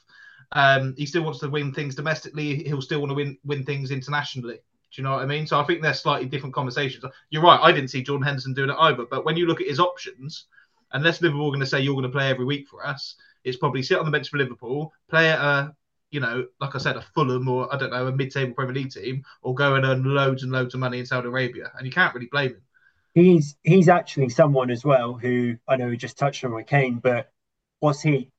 [0.51, 2.63] um, he still wants to win things domestically.
[2.63, 4.55] He'll still want to win win things internationally.
[4.55, 5.45] Do you know what I mean?
[5.45, 7.03] So I think they're slightly different conversations.
[7.29, 7.59] You're right.
[7.61, 9.05] I didn't see Jordan Henderson doing it either.
[9.05, 10.45] But when you look at his options,
[10.93, 13.57] unless Liverpool are going to say you're going to play every week for us, it's
[13.57, 15.75] probably sit on the bench for Liverpool, play at a,
[16.15, 18.91] you know, like I said, a Fulham or I don't know, a mid-table Premier League
[18.91, 21.91] team, or go and earn loads and loads of money in Saudi Arabia, and you
[21.91, 22.61] can't really blame him.
[23.13, 26.99] He's he's actually someone as well who I know we just touched on with Kane,
[27.03, 27.31] but
[27.81, 28.31] was he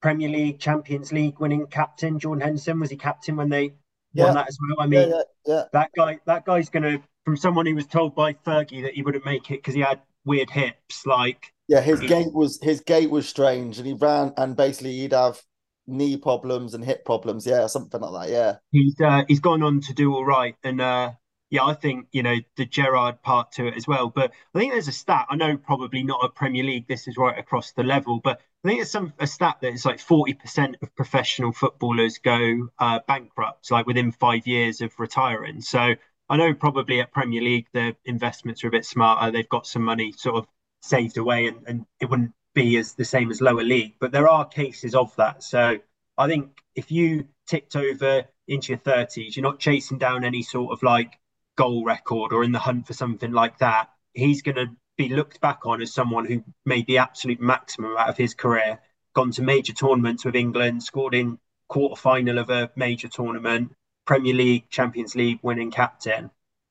[0.00, 2.78] Premier League, Champions League winning captain, Jordan Henderson.
[2.78, 3.72] Was he captain when they
[4.12, 4.26] yeah.
[4.26, 4.80] won that as well?
[4.80, 8.34] I mean, yeah, yeah, that guy, that guy's gonna from someone who was told by
[8.34, 11.04] Fergie that he wouldn't make it because he had weird hips.
[11.06, 14.92] Like, yeah, his he, gait was his gait was strange, and he ran and basically
[14.98, 15.42] he'd have
[15.88, 17.46] knee problems and hip problems.
[17.46, 18.32] Yeah, something like that.
[18.32, 21.12] Yeah, he's uh, he's gone on to do all right, and uh,
[21.50, 24.08] yeah, I think you know the Gerrard part to it as well.
[24.08, 25.26] But I think there's a stat.
[25.30, 26.86] I know probably not a Premier League.
[26.86, 29.84] This is right across the level, but I think it's some a stat that it's
[29.84, 35.60] like forty percent of professional footballers go uh, bankrupt, like within five years of retiring.
[35.62, 35.94] So
[36.28, 39.32] I know probably at Premier League the investments are a bit smarter.
[39.32, 40.46] They've got some money sort of
[40.82, 43.94] saved away, and, and it wouldn't be as the same as lower league.
[44.00, 45.42] But there are cases of that.
[45.42, 45.78] So
[46.16, 50.72] I think if you tipped over into your thirties, you're not chasing down any sort
[50.72, 51.18] of like
[51.56, 54.66] goal record or in the hunt for something like that, he's going to
[54.96, 58.80] be looked back on as someone who made the absolute maximum out of his career,
[59.14, 63.72] gone to major tournaments with England, scored in quarter final of a major tournament,
[64.06, 66.30] Premier League, Champions League winning captain.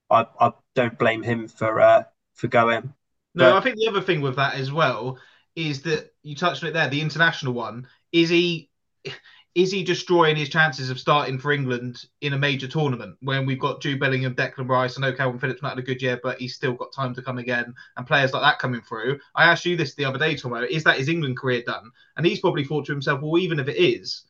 [0.10, 2.94] I, I don't blame him for uh, for going.
[3.36, 3.58] No, but...
[3.58, 5.18] I think the other thing with that as well
[5.58, 7.88] is that you touched on it there, the international one.
[8.14, 8.70] Is he
[9.56, 13.60] is he destroying his chances of starting for England in a major tournament when we've
[13.60, 14.98] got Jude Bellingham, Declan Rice?
[14.98, 17.24] I know Kalvin Phillips not had a good year, but he's still got time to
[17.24, 19.20] come again, and players like that coming through.
[19.34, 20.62] I asked you this the other day, Tomo.
[20.62, 21.90] Is that his England career done?
[22.16, 24.26] And he's probably thought to himself, well, even if it is,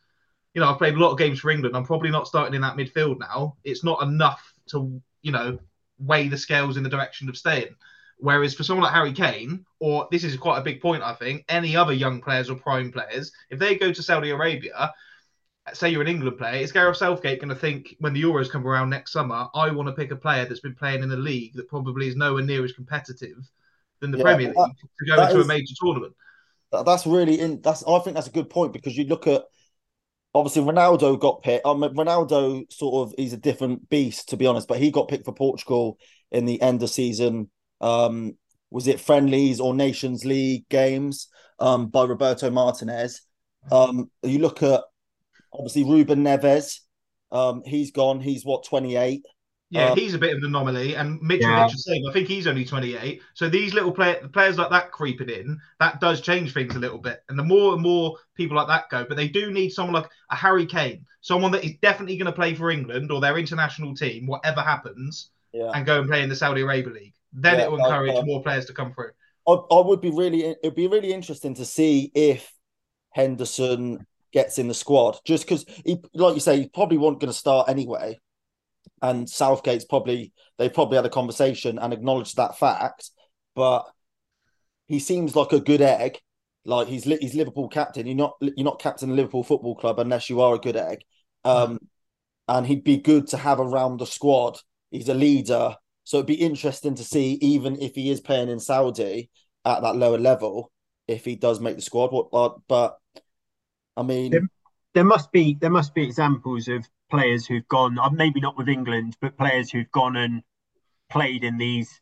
[0.53, 1.75] you know, I've played a lot of games for England.
[1.75, 3.57] I'm probably not starting in that midfield now.
[3.65, 5.59] It's not enough to, you know,
[5.99, 7.75] weigh the scales in the direction of staying.
[8.19, 11.45] Whereas for someone like Harry Kane, or this is quite a big point, I think,
[11.49, 14.91] any other young players or prime players, if they go to Saudi Arabia,
[15.73, 18.65] say you're an England player, is Gareth Southgate going to think when the Euros come
[18.65, 21.53] around next summer, I want to pick a player that's been playing in a league
[21.55, 23.37] that probably is nowhere near as competitive
[23.99, 26.15] than the yeah, Premier League that, to go into is, a major tournament?
[26.71, 27.61] That's really in.
[27.61, 29.43] That's I think that's a good point because you look at
[30.33, 31.65] obviously Ronaldo got picked.
[31.65, 35.25] Um, Ronaldo sort of he's a different beast to be honest, but he got picked
[35.25, 35.97] for Portugal
[36.31, 37.49] in the end of season.
[37.81, 38.37] Um,
[38.69, 41.27] was it friendlies or Nations League games
[41.59, 43.21] um, by Roberto Martinez?
[43.71, 44.81] Um, you look at
[45.53, 46.81] Obviously, Ruben Neves,
[47.31, 48.19] um, he's gone.
[48.19, 49.23] He's what twenty eight.
[49.69, 51.67] Yeah, um, he's a bit of an anomaly, and Mitrovic yeah.
[51.67, 52.03] the same.
[52.07, 53.21] I think he's only 28.
[53.33, 56.99] So these little play- players like that creeping in, that does change things a little
[56.99, 57.21] bit.
[57.27, 60.09] And the more and more people like that go, but they do need someone like
[60.31, 63.93] a Harry Kane, someone that is definitely going to play for England or their international
[63.93, 65.71] team, whatever happens, yeah.
[65.73, 67.13] and go and play in the Saudi Arabia League.
[67.33, 69.11] Then yeah, it will encourage uh, more players to come through.
[69.47, 72.51] I, I would be really, it'd be really interesting to see if
[73.11, 75.17] Henderson gets in the squad.
[75.25, 78.19] Just because he, like you say, he probably wasn't going to start anyway.
[79.01, 83.11] And Southgate's probably they probably had a conversation and acknowledged that fact.
[83.55, 83.85] But
[84.87, 86.19] he seems like a good egg.
[86.65, 88.07] Like he's he's Liverpool captain.
[88.07, 90.99] You're not you're not captain of Liverpool Football Club unless you are a good egg.
[91.43, 91.79] Um,
[92.47, 94.57] and he'd be good to have around the squad.
[94.91, 95.75] He's a leader,
[96.07, 99.29] so it'd be interesting to see, even if he is playing in Saudi
[99.65, 100.71] at that lower level,
[101.05, 102.29] if he does make the squad.
[102.31, 102.97] But, but
[103.97, 104.47] I mean, there,
[104.93, 108.69] there, must be there must be examples of players who've gone, uh, maybe not with
[108.69, 110.43] England, but players who've gone and
[111.09, 111.99] played in these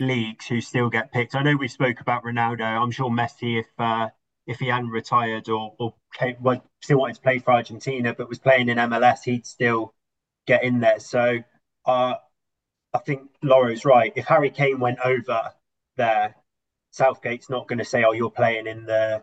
[0.00, 1.34] leagues who still get picked.
[1.34, 2.62] I know we spoke about Ronaldo.
[2.62, 4.08] I'm sure Messi, if uh,
[4.46, 8.30] if he hadn't retired or or came, well, still wanted to play for Argentina, but
[8.30, 9.92] was playing in MLS, he'd still
[10.46, 11.00] get in there.
[11.00, 11.40] So
[11.84, 12.14] uh,
[12.94, 14.12] I think Laura's right.
[14.16, 15.52] If Harry Kane went over
[15.96, 16.34] there,
[16.90, 19.22] Southgate's not going to say, "Oh, you're playing in the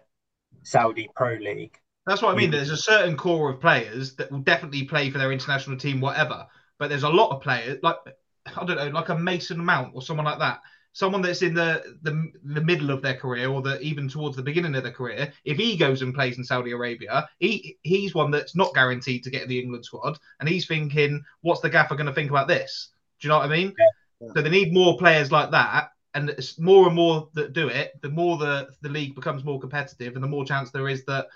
[0.64, 2.50] Saudi Pro League." That's what I mean.
[2.50, 2.54] Mm.
[2.54, 6.46] There's a certain core of players that will definitely play for their international team, whatever.
[6.78, 7.98] But there's a lot of players like
[8.46, 10.62] I don't know, like a Mason Mount or someone like that.
[10.96, 14.44] Someone that's in the, the the middle of their career or the even towards the
[14.44, 15.34] beginning of their career.
[15.44, 19.32] If he goes and plays in Saudi Arabia, he he's one that's not guaranteed to
[19.32, 22.48] get in the England squad, and he's thinking, what's the gaffer going to think about
[22.48, 22.90] this?
[23.24, 23.74] Do you know what I mean?
[24.20, 24.28] Yeah.
[24.36, 27.94] So they need more players like that, and it's more and more that do it.
[28.02, 31.28] The more the the league becomes more competitive, and the more chance there is that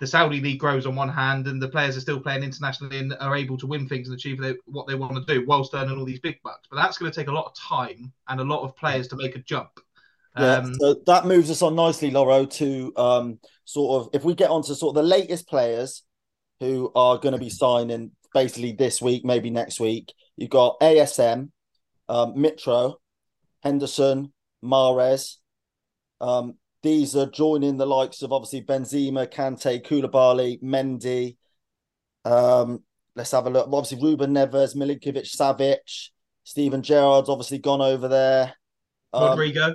[0.00, 3.16] the Saudi league grows on one hand, and the players are still playing internationally and
[3.20, 5.98] are able to win things and achieve they, what they want to do whilst earning
[5.98, 6.68] all these big bucks.
[6.70, 9.16] But that's going to take a lot of time and a lot of players to
[9.16, 9.70] make a jump.
[10.38, 14.34] Yeah, Um, so that moves us on nicely, Loro, to um, sort of if we
[14.34, 16.02] get onto sort of the latest players
[16.60, 20.12] who are going to be signing basically this week, maybe next week.
[20.36, 21.50] You've got ASM,
[22.08, 22.96] um, Mitro,
[23.62, 25.36] Henderson, Mahrez.
[26.20, 31.36] Um, these are joining the likes of obviously Benzema, Kante, Koulibaly, Mendy.
[32.26, 32.82] Um,
[33.16, 33.68] let's have a look.
[33.72, 36.10] Obviously, Ruben Neves, Milinkovic, Savic,
[36.42, 38.54] Steven Gerrard's obviously gone over there.
[39.12, 39.74] Um, Rodrigo.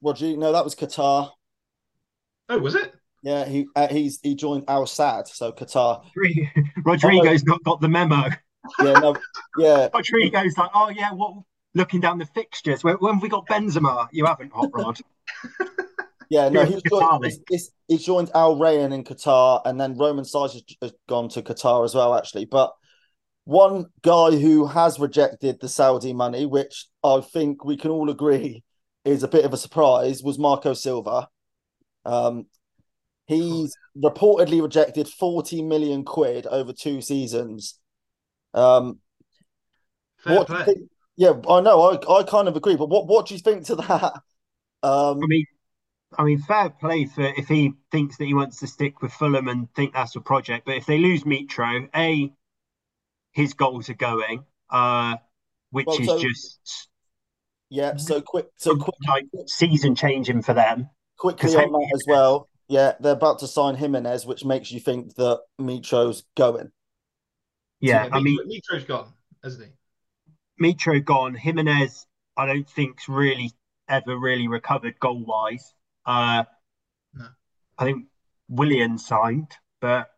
[0.00, 1.30] Rodrigo, no, that was Qatar.
[2.48, 2.92] Oh, was it?
[3.22, 6.04] Yeah, he uh, he's he joined Al Sadd, so Qatar.
[6.84, 8.24] Rodrigo's not got the memo.
[8.80, 9.16] Yeah, no,
[9.58, 11.34] yeah, Rodrigo's like, oh yeah, what?
[11.74, 14.06] Looking down the fixtures, when, when have we got Benzema?
[14.12, 14.98] You haven't, Hot Rod.
[16.30, 20.24] yeah, no, he's joined, he's, he's, he's joined Al Rayyan in Qatar, and then Romain
[20.24, 22.44] Saïss has, has gone to Qatar as well, actually.
[22.44, 22.74] But
[23.44, 28.62] one guy who has rejected the Saudi money, which I think we can all agree
[29.06, 31.28] is a bit of a surprise, was Marco Silva.
[32.04, 32.46] Um,
[33.32, 37.78] he's reportedly rejected 40 million quid over two seasons.
[38.54, 39.00] Um,
[40.16, 40.64] Fair what do you play.
[40.64, 40.90] think?
[41.16, 41.80] Yeah, I know.
[41.92, 44.12] I, I kind of agree, but what, what do you think to that?
[44.82, 45.46] Um, I mean,
[46.18, 49.48] I mean, fair play for if he thinks that he wants to stick with Fulham
[49.48, 50.66] and think that's a project.
[50.66, 52.32] But if they lose Mitro, a
[53.32, 55.16] his goals are going, uh,
[55.70, 56.88] which Well, is just
[57.70, 57.96] yeah.
[57.96, 60.90] So quick, so quick, like season changing for them.
[61.16, 62.48] Quickly on that as well.
[62.68, 66.72] Yeah, they're about to sign Jimenez, which makes you think that Mitro's going.
[67.80, 69.72] Yeah, I mean, Mitro's gone, hasn't he?
[70.62, 71.34] Mitro gone.
[71.34, 73.52] Jimenez, I don't think's really
[73.88, 75.74] ever really recovered goal wise.
[76.06, 76.44] Uh,
[77.14, 77.28] No.
[77.78, 78.06] I think
[78.48, 80.10] Willian signed, but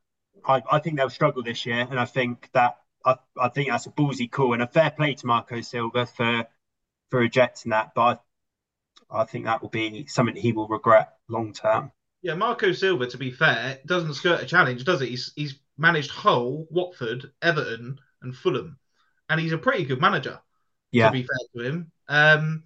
[0.46, 3.86] I, I think they'll struggle this year, and I think that I, I think that's
[3.86, 6.46] a ballsy call and a fair play to Marco Silva for
[7.10, 7.92] for rejecting that.
[7.94, 8.22] But
[9.10, 11.92] I, I think that will be something he will regret long term.
[12.24, 15.10] Yeah, Marco Silva, to be fair, doesn't skirt a challenge, does it?
[15.10, 18.78] He's he's managed Hull, Watford, Everton, and Fulham,
[19.28, 20.40] and he's a pretty good manager.
[20.90, 22.64] Yeah, To be fair to him, um,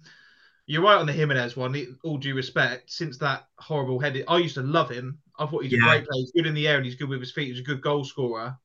[0.65, 1.97] you're right on the Jimenez one.
[2.05, 5.19] All due respect, since that horrible headed, I used to love him.
[5.37, 6.21] I thought he's a great player.
[6.21, 7.49] He's good in the air and he's good with his feet.
[7.49, 8.57] He's a good goal scorer.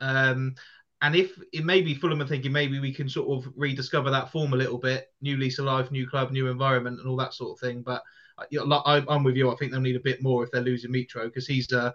[0.00, 0.54] Um,
[1.00, 4.30] and if it may maybe Fulham are thinking maybe we can sort of rediscover that
[4.30, 7.32] form a little bit, new lease of life, new club, new environment, and all that
[7.32, 7.80] sort of thing.
[7.80, 8.02] But
[8.50, 9.50] you know, I, I'm with you.
[9.50, 11.92] I think they'll need a bit more if they're losing Mitro because he's uh,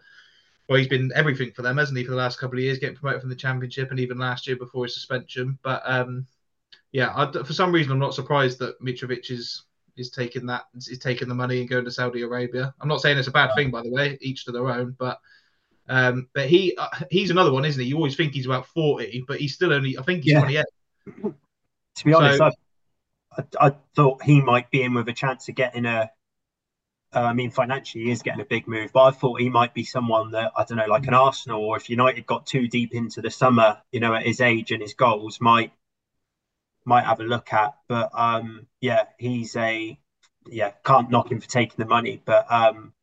[0.67, 2.95] well, he's been everything for them, hasn't he, for the last couple of years, getting
[2.95, 5.57] promoted from the Championship and even last year before his suspension.
[5.63, 6.25] But um,
[6.91, 9.63] yeah, I, for some reason, I'm not surprised that Mitrovic is
[9.97, 12.73] is taking that is taking the money and going to Saudi Arabia.
[12.81, 14.95] I'm not saying it's a bad thing, by the way, each to their own.
[14.97, 15.19] But
[15.87, 17.87] um, but he uh, he's another one, isn't he?
[17.89, 20.39] You always think he's about 40, but he's still only I think he's Yeah.
[20.39, 20.65] 28.
[21.95, 25.47] to be honest, So- I, I I thought he might be in with a chance
[25.49, 26.09] of getting a.
[27.15, 29.73] Uh, I mean, financially, he is getting a big move, but I thought he might
[29.73, 32.93] be someone that I don't know, like an Arsenal, or if United got too deep
[32.93, 35.71] into the summer, you know, at his age and his goals, might
[36.85, 37.75] might have a look at.
[37.87, 39.97] But um, yeah, he's a
[40.47, 42.93] yeah, can't knock him for taking the money, but um,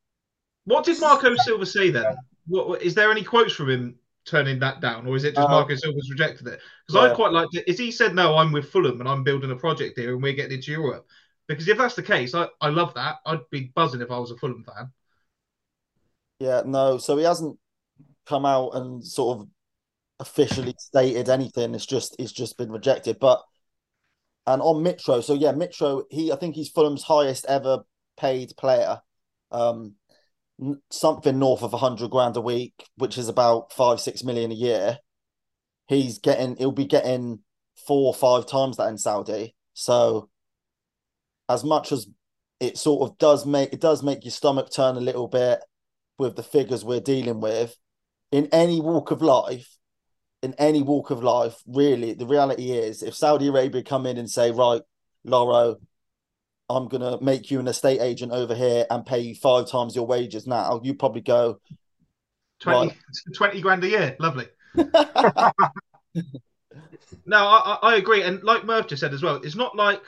[0.64, 2.16] What did Marco Silva say then?
[2.46, 5.50] What, is there any quotes from him turning that down, or is it just Uh,
[5.50, 6.60] Marco Silva's rejected it?
[6.86, 7.12] Because yeah.
[7.12, 7.64] I quite liked it.
[7.66, 8.36] Is he said no?
[8.36, 11.06] I'm with Fulham and I'm building a project here, and we're getting into Europe.
[11.48, 13.16] Because if that's the case, I, I love that.
[13.26, 14.92] I'd be buzzing if I was a Fulham fan.
[16.38, 16.98] Yeah, no.
[16.98, 17.58] So he hasn't
[18.26, 19.48] come out and sort of
[20.18, 21.74] officially stated anything.
[21.74, 23.18] It's just it's just been rejected.
[23.20, 23.42] But
[24.46, 27.80] and on Mitro, so yeah, Mitro, he I think he's Fulham's highest ever
[28.16, 29.00] paid player.
[29.50, 29.94] Um
[30.90, 34.54] something north of a hundred grand a week, which is about five, six million a
[34.54, 34.98] year.
[35.88, 37.40] He's getting he'll be getting
[37.86, 39.54] four or five times that in Saudi.
[39.74, 40.28] So
[41.52, 42.06] as much as
[42.60, 45.60] it sort of does make it does make your stomach turn a little bit
[46.18, 47.76] with the figures we're dealing with
[48.30, 49.76] in any walk of life
[50.42, 54.30] in any walk of life really the reality is if saudi arabia come in and
[54.30, 54.82] say right
[55.24, 55.76] loro
[56.70, 59.94] i'm going to make you an estate agent over here and pay you five times
[59.94, 61.60] your wages now you probably go
[62.60, 62.96] 20, right.
[63.34, 65.52] 20 grand a year lovely no
[67.36, 70.02] I, I agree and like murph just said as well it's not like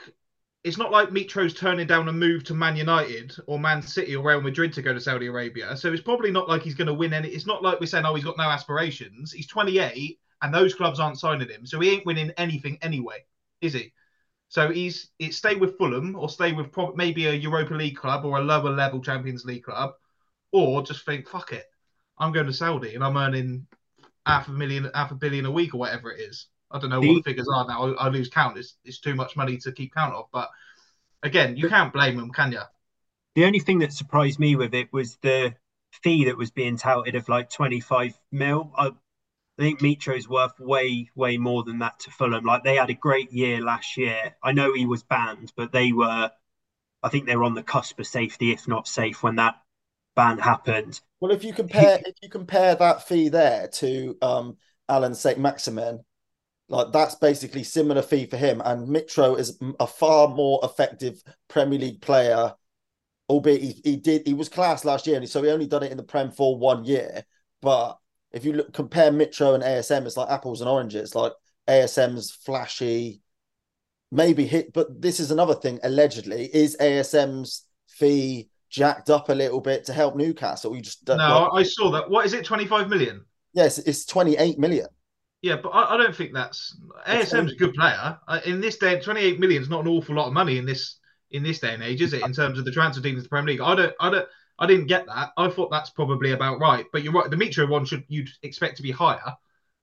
[0.65, 4.27] it's not like Mitro's turning down a move to Man United or Man City or
[4.27, 5.77] Real Madrid to go to Saudi Arabia.
[5.77, 7.27] So it's probably not like he's going to win any.
[7.27, 9.31] It's not like we're saying, oh, he's got no aspirations.
[9.31, 11.67] He's 28 and those clubs aren't signing him.
[11.67, 13.25] So he ain't winning anything anyway,
[13.61, 13.93] is he?
[14.49, 18.25] So he's it stay with Fulham or stay with pro- maybe a Europa League club
[18.25, 19.91] or a lower level Champions League club,
[20.51, 21.65] or just think, fuck it,
[22.17, 23.67] I'm going to Saudi and I'm earning
[24.25, 26.47] half a million, half a billion a week or whatever it is.
[26.75, 27.95] I don't know the, what the figures are now.
[27.95, 28.57] I, I, lose count.
[28.57, 30.25] It's, it's too much money to keep count of.
[30.33, 30.49] But
[31.23, 32.59] again, you can't blame them, can you?
[33.35, 35.55] The only thing that surprised me with it was the
[36.03, 38.73] fee that was being touted of like 25 mil.
[38.75, 38.91] I, I
[39.61, 42.43] think Mitro's worth way, way more than that to Fulham.
[42.43, 44.35] Like they had a great year last year.
[44.43, 46.29] I know he was banned, but they were,
[47.01, 49.55] I think they were on the cusp of safety, if not safe, when that
[50.13, 50.99] ban happened.
[51.21, 54.57] Well, if you compare, if you compare that fee there to um,
[54.89, 56.03] Allan Saint-Maximin,
[56.67, 58.61] like that's basically similar fee for him.
[58.63, 62.53] And Mitro is a far more effective Premier League player,
[63.29, 65.91] albeit he, he did he was class last year, and so he only done it
[65.91, 67.23] in the Prem for one year.
[67.61, 67.97] But
[68.31, 71.13] if you look compare Mitro and ASM, it's like apples and oranges.
[71.13, 71.33] Like
[71.67, 73.21] ASM's flashy,
[74.11, 75.79] maybe hit, but this is another thing.
[75.83, 80.75] Allegedly, is ASM's fee jacked up a little bit to help Newcastle?
[80.75, 81.15] You just no.
[81.15, 82.09] Like, I saw that.
[82.09, 82.43] What is it?
[82.43, 83.23] Twenty five million.
[83.53, 84.87] Yes, it's twenty eight million.
[85.45, 86.75] Yeah, but I, I don't think that's
[87.07, 88.17] ASM's a good player.
[88.45, 90.97] In this day, 28 million is not an awful lot of money in this
[91.29, 92.23] in this day and age, is it?
[92.23, 94.27] In terms of the transfer teams to the Premier League, I don't, I don't,
[94.57, 95.33] I didn't get that.
[95.37, 96.87] I thought that's probably about right.
[96.91, 97.29] But you're right.
[97.29, 99.35] The Mitro one should you'd expect to be higher.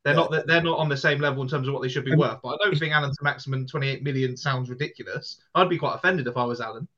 [0.02, 0.26] They're yeah.
[0.30, 2.18] not they're not on the same level in terms of what they should be um,
[2.18, 2.40] worth.
[2.42, 5.40] But I don't think Allan Saint-Maximin 28 million sounds ridiculous.
[5.54, 6.88] I'd be quite offended if I was Alan.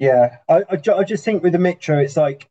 [0.00, 2.50] Yeah, I, I, I just think with the Mitro, it's like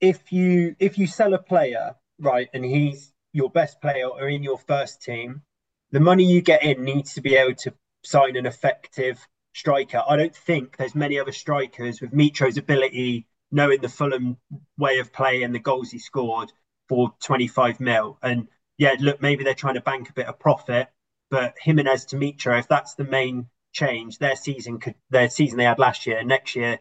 [0.00, 4.42] if you if you sell a player right and he's your best player or in
[4.42, 5.42] your first team,
[5.90, 7.74] the money you get in needs to be able to
[8.04, 10.02] sign an effective striker.
[10.08, 14.36] I don't think there's many other strikers with Mitro's ability, knowing the Fulham
[14.78, 16.52] way of play and the goals he scored
[16.88, 18.18] for 25 mil.
[18.22, 20.88] And yeah, look, maybe they're trying to bank a bit of profit,
[21.30, 25.64] but Jimenez to Mitro, if that's the main change, their season could their season they
[25.64, 26.78] had last year, next year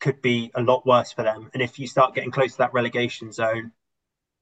[0.00, 1.50] could be a lot worse for them.
[1.54, 3.72] And if you start getting close to that relegation zone,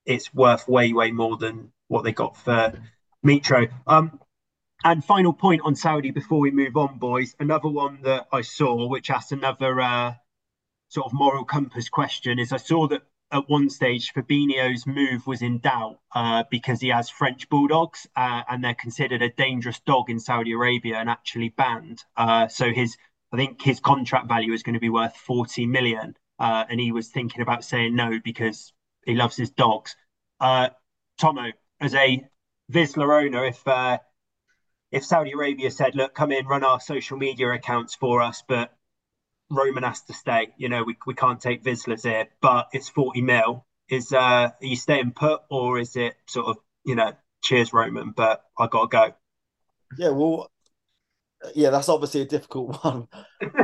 [0.07, 2.73] it's worth way, way more than what they got for
[3.25, 3.71] Mitro.
[3.87, 4.21] Um,
[4.85, 7.35] and final point on Saudi before we move on, boys.
[7.41, 10.15] Another one that I saw, which asked another uh,
[10.89, 13.03] sort of moral compass question, is I saw that
[13.33, 18.43] at one stage Fabinho's move was in doubt uh, because he has French bulldogs uh,
[18.49, 22.05] and they're considered a dangerous dog in Saudi Arabia and actually banned.
[22.17, 22.97] Uh, so his,
[23.33, 26.15] I think his contract value is going to be worth 40 million.
[26.39, 28.74] Uh, and he was thinking about saying no because
[29.07, 29.97] he loves his dogs.
[30.41, 30.71] Uh,
[31.19, 32.27] Tomo, as a
[32.73, 33.99] Vizsla owner, if uh,
[34.91, 38.73] if Saudi Arabia said, "Look, come in, run our social media accounts for us," but
[39.51, 40.55] Roman has to stay.
[40.57, 43.67] You know, we we can't take Vizslas here, but it's forty mil.
[43.89, 48.11] Is uh, are you staying put, or is it sort of you know, cheers Roman,
[48.11, 49.15] but I gotta go.
[49.99, 50.51] Yeah, well,
[51.55, 53.09] yeah, that's obviously a difficult one.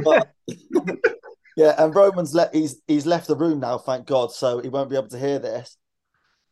[0.02, 0.32] But
[1.56, 4.90] yeah, and Roman's let he's he's left the room now, thank God, so he won't
[4.90, 5.76] be able to hear this.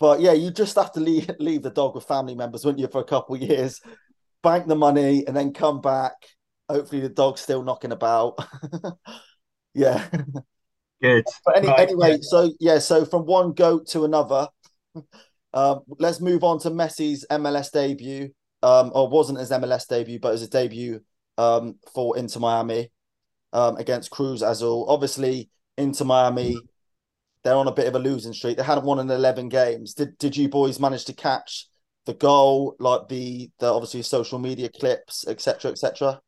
[0.00, 2.88] But yeah, you just have to leave leave the dog with family members, wouldn't you,
[2.88, 3.80] for a couple of years,
[4.42, 6.14] bank the money, and then come back.
[6.68, 8.38] Hopefully, the dog's still knocking about.
[9.74, 10.08] yeah.
[11.00, 11.24] Good.
[11.44, 11.80] But any, right.
[11.80, 14.48] anyway, so yeah, so from one goat to another.
[15.54, 18.34] Um, let's move on to Messi's MLS debut.
[18.62, 21.00] Um, or wasn't his MLS debut, but it was a debut
[21.38, 22.90] um, for Inter Miami
[23.52, 24.86] um, against Cruz Azul.
[24.88, 26.56] Obviously, Inter Miami
[27.42, 28.56] they're on a bit of a losing streak.
[28.56, 29.94] They hadn't won in eleven games.
[29.94, 31.66] Did did you boys manage to catch
[32.06, 36.20] the goal, like the the obviously social media clips, etc., etc.?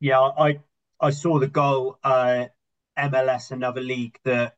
[0.00, 0.60] Yeah, I
[1.00, 1.98] I saw the goal.
[2.02, 2.46] Uh,
[2.98, 4.56] MLS, another league that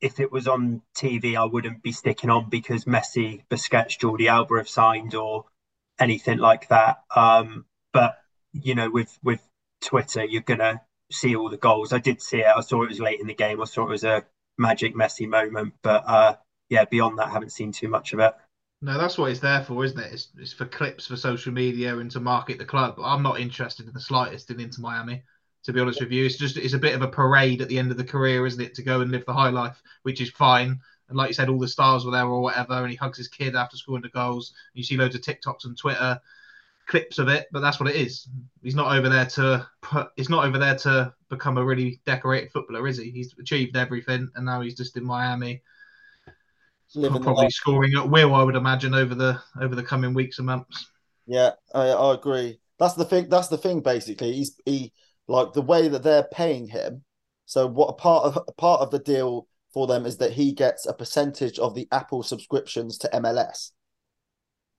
[0.00, 4.56] if it was on TV, I wouldn't be sticking on because Messi, Busquets, Jordi Alba
[4.58, 5.46] have signed or
[5.98, 6.98] anything like that.
[7.14, 8.18] Um, but
[8.52, 9.45] you know, with with
[9.80, 11.92] Twitter, you're gonna see all the goals.
[11.92, 12.46] I did see it.
[12.46, 13.60] I saw it was late in the game.
[13.60, 14.24] I saw it was a
[14.58, 16.36] magic Messi moment, but uh,
[16.68, 18.34] yeah, beyond that, I haven't seen too much of it.
[18.82, 20.12] No, that's what it's there for, isn't it?
[20.12, 22.98] It's, it's for clips for social media and to market the club.
[23.02, 25.22] I'm not interested in the slightest in Inter Miami,
[25.64, 27.78] To be honest with you, it's just it's a bit of a parade at the
[27.78, 28.74] end of the career, isn't it?
[28.74, 30.80] To go and live the high life, which is fine.
[31.08, 33.28] And like you said, all the stars were there or whatever, and he hugs his
[33.28, 34.52] kid after scoring the goals.
[34.74, 36.20] You see loads of TikToks and Twitter
[36.86, 38.28] clips of it, but that's what it is.
[38.62, 40.08] He's not over there to put.
[40.16, 43.10] He's not over there to become a really decorated footballer, is he?
[43.10, 45.62] He's achieved everything, and now he's just in Miami,
[46.94, 48.34] probably scoring at will.
[48.34, 50.90] I would imagine over the over the coming weeks and months.
[51.26, 52.58] Yeah, I, I agree.
[52.78, 53.28] That's the thing.
[53.28, 53.80] That's the thing.
[53.80, 54.92] Basically, he's he
[55.28, 57.02] like the way that they're paying him.
[57.46, 60.52] So what a part of a part of the deal for them is that he
[60.52, 63.72] gets a percentage of the Apple subscriptions to MLS.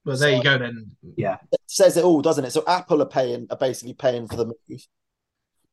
[0.05, 0.91] Well, there you go then.
[1.15, 1.37] Yeah.
[1.51, 2.51] It says it all, doesn't it?
[2.51, 4.87] So Apple are paying are basically paying for the move.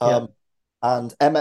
[0.01, 0.29] Um,
[0.83, 1.37] and M-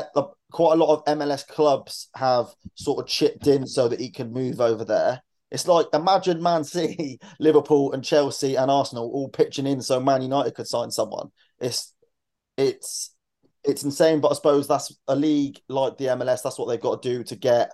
[0.51, 4.31] quite a lot of MLS clubs have sort of chipped in so that he can
[4.31, 5.21] move over there.
[5.51, 10.21] It's like imagine Man City, Liverpool, and Chelsea and Arsenal all pitching in so Man
[10.21, 11.31] United could sign someone.
[11.59, 11.93] It's
[12.57, 13.13] it's
[13.63, 16.41] it's insane, but I suppose that's a league like the MLS.
[16.41, 17.71] That's what they've got to do to get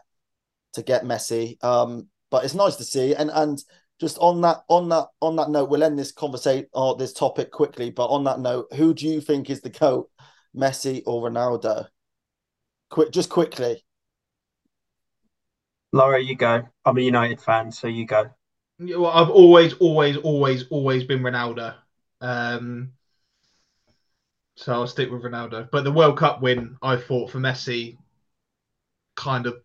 [0.73, 1.61] to get Messi.
[1.63, 3.15] Um, but it's nice to see.
[3.15, 3.61] And and
[3.99, 7.51] just on that on that on that note, we'll end this conversation or this topic
[7.51, 7.89] quickly.
[7.91, 10.09] But on that note, who do you think is the goat,
[10.55, 11.87] Messi or Ronaldo?
[12.89, 13.83] Quick, just quickly.
[15.91, 16.67] Laura, you go.
[16.85, 18.29] I'm a United fan, so you go.
[18.79, 21.75] Yeah, Well, I've always, always, always, always been Ronaldo.
[22.21, 22.93] Um,
[24.55, 25.69] so I'll stick with Ronaldo.
[25.71, 27.97] But the World Cup win, I thought for Messi,
[29.15, 29.61] kind of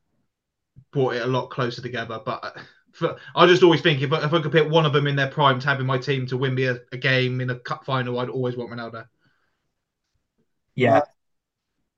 [0.92, 2.20] brought it a lot closer together.
[2.24, 2.56] But
[3.34, 5.28] I just always think if I, if I could pick one of them in their
[5.28, 7.84] prime to have in my team to win me a, a game in a cup
[7.84, 9.06] final, I'd always want Ronaldo.
[10.74, 11.02] Yeah.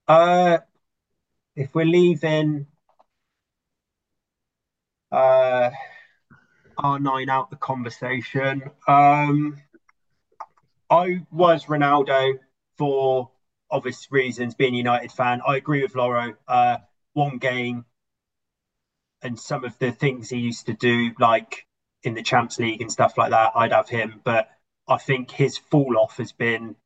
[0.09, 0.59] Uh,
[1.57, 2.66] if we're leaving
[5.12, 5.70] uh
[6.78, 9.57] R9 out the conversation, um,
[10.90, 12.38] I was Ronaldo
[12.76, 13.30] for
[13.70, 15.40] obvious reasons, being a United fan.
[15.47, 16.34] I agree with Loro.
[16.47, 16.78] Uh,
[17.14, 17.84] one game
[19.23, 21.67] and some of the things he used to do, like
[22.03, 24.21] in the Champs League and stuff like that, I'd have him.
[24.23, 24.49] But
[24.89, 26.77] I think his fall off has been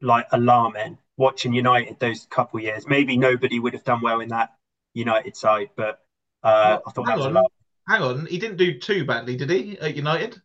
[0.00, 0.98] like alarming.
[1.18, 4.50] Watching United those couple years, maybe nobody would have done well in that
[4.92, 6.00] United side, but
[6.42, 7.50] uh, I thought that was on, alarming.
[7.88, 8.26] hang on.
[8.26, 10.40] He didn't do too badly, did he, at United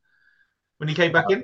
[0.77, 1.43] when he came back in?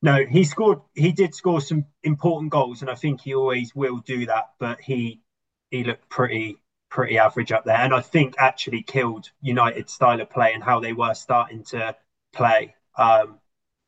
[0.00, 0.78] No, he scored.
[0.94, 4.50] He did score some important goals, and I think he always will do that.
[4.60, 5.22] But he
[5.70, 6.58] he looked pretty
[6.90, 10.80] pretty average up there, and I think actually killed United style of play and how
[10.80, 11.94] they were starting to
[12.32, 12.74] play.
[12.96, 13.38] Um,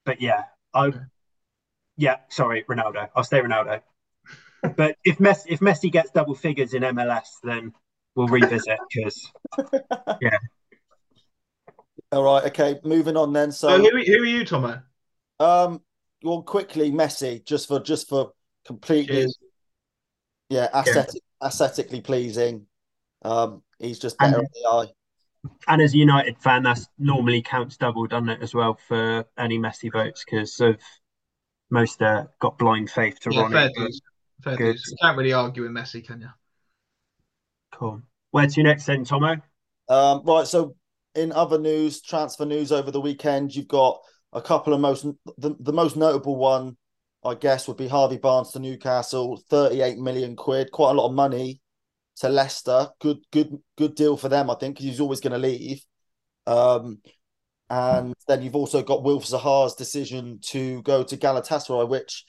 [0.05, 0.45] but yeah,
[0.75, 0.93] I
[1.97, 3.09] yeah, sorry, Ronaldo.
[3.15, 3.83] I'll stay Ronaldo.
[4.77, 7.73] but if Messi if Messi gets double figures in MLS, then
[8.15, 9.31] we'll revisit because
[10.21, 10.39] yeah.
[12.13, 13.53] All right, okay, moving on then.
[13.53, 14.83] So, So, who, who are you, Tomo?
[15.39, 15.83] um,
[16.23, 18.33] well, quickly, Messi, just for just for
[18.65, 19.39] completely, Cheers.
[20.49, 22.67] yeah, aesthetic, aesthetically pleasing.
[23.23, 24.93] Um, he's just And- better in the eye.
[25.69, 29.59] and as a United fan, that's normally counts double, doesn't it, as well for any
[29.59, 30.77] Messi votes because of
[31.71, 33.55] most uh, got blind faith to Yeah, Ronnie.
[33.55, 34.01] fair dues.
[34.43, 34.85] Fair dues.
[34.91, 36.29] You can't really argue with Messi, can you?
[37.73, 38.03] Cool.
[38.33, 39.37] Where to next then, Tomo?
[39.89, 40.47] Um, right.
[40.47, 40.77] So,
[41.15, 44.01] in other news, transfer news over the weekend, you've got
[44.33, 45.05] a couple of most
[45.39, 46.77] the, the most notable one,
[47.25, 51.15] I guess, would be Harvey Barnes to Newcastle, thirty-eight million quid, quite a lot of
[51.15, 51.61] money
[52.21, 52.89] to Leicester.
[53.01, 55.85] Good, good, good deal for them, I think, because he's always going to leave.
[56.47, 56.99] Um,
[57.69, 62.25] and then you've also got Wilf Zaha's decision to go to Galatasaray, which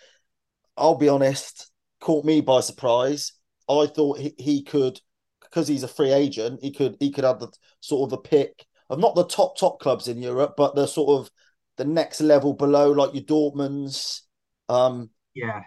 [0.78, 3.34] I'll be honest, caught me by surprise.
[3.70, 5.00] I thought he, he could
[5.42, 7.50] because he's a free agent, he could he could have the
[7.82, 11.20] sort of the pick of not the top top clubs in Europe, but the sort
[11.20, 11.32] of
[11.78, 14.22] the next level below, like your Dortmunds.
[14.70, 15.62] Um, Yeah.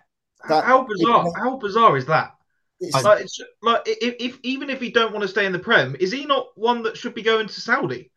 [0.49, 1.27] That- how bizarre!
[1.37, 2.34] How bizarre is that?
[2.81, 5.59] It's, Like, it's, like if, if even if he don't want to stay in the
[5.59, 8.11] Prem, is he not one that should be going to Saudi?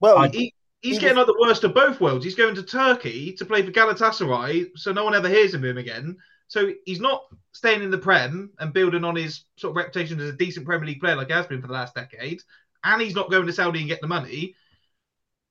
[0.00, 2.24] well, I- He, he's He getting like the worst of both worlds.
[2.24, 5.78] He's going to Turkey to play for Galatasaray, so no one ever hears of him
[5.78, 6.16] again.
[6.48, 10.28] So he's not staying in the Prem and building on his sort of reputation as
[10.28, 12.42] a decent Premier League player like he has been for the last decade.
[12.84, 14.54] And he's not going to Saudi and get the money.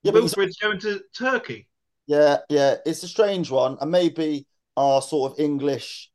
[0.02, 1.68] yeah, but he's- Wilfred's going to Turkey.
[2.06, 6.10] yeah, yeah, it's a strange one, and maybe our sort of English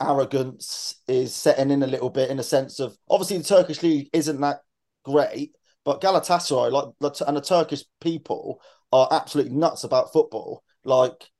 [0.00, 4.08] arrogance is setting in a little bit in a sense of obviously the Turkish league
[4.12, 4.60] isn't that
[5.04, 5.52] great,
[5.84, 6.70] but Galatasaray,
[7.00, 8.60] like and the Turkish people
[8.92, 10.62] are absolutely nuts about football.
[10.84, 11.30] Like,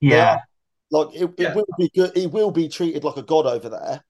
[0.00, 0.40] Yeah.
[0.90, 1.50] like it, Yeah.
[1.50, 2.16] it will be good.
[2.16, 4.04] He will be treated like a god over there.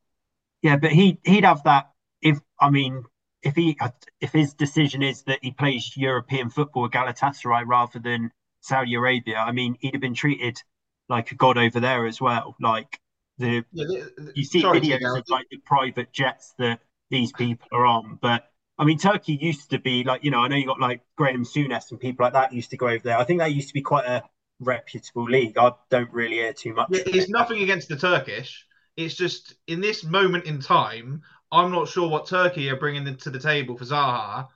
[0.63, 1.91] Yeah, but he he'd have that
[2.23, 3.05] if I mean
[3.43, 3.79] if he
[4.21, 8.31] if his decision is that he plays European football at Galatasaray rather than
[8.61, 10.61] Saudi Arabia, I mean he'd have been treated
[11.09, 12.57] like a god over there as well.
[12.61, 13.01] Like
[13.39, 16.81] the yeah, you see videos of like the private jets that
[17.11, 20.49] these people are on, but I mean, Turkey used to be like, you know, I
[20.49, 23.19] know you got like Graham Souness and people like that used to go over there.
[23.19, 24.23] I think that used to be quite a
[24.61, 25.57] reputable league.
[25.57, 26.89] I don't really hear too much.
[26.91, 28.67] It's nothing against the Turkish.
[28.97, 33.31] It's just in this moment in time, I'm not sure what Turkey are bringing to
[33.31, 34.49] the table for Zaha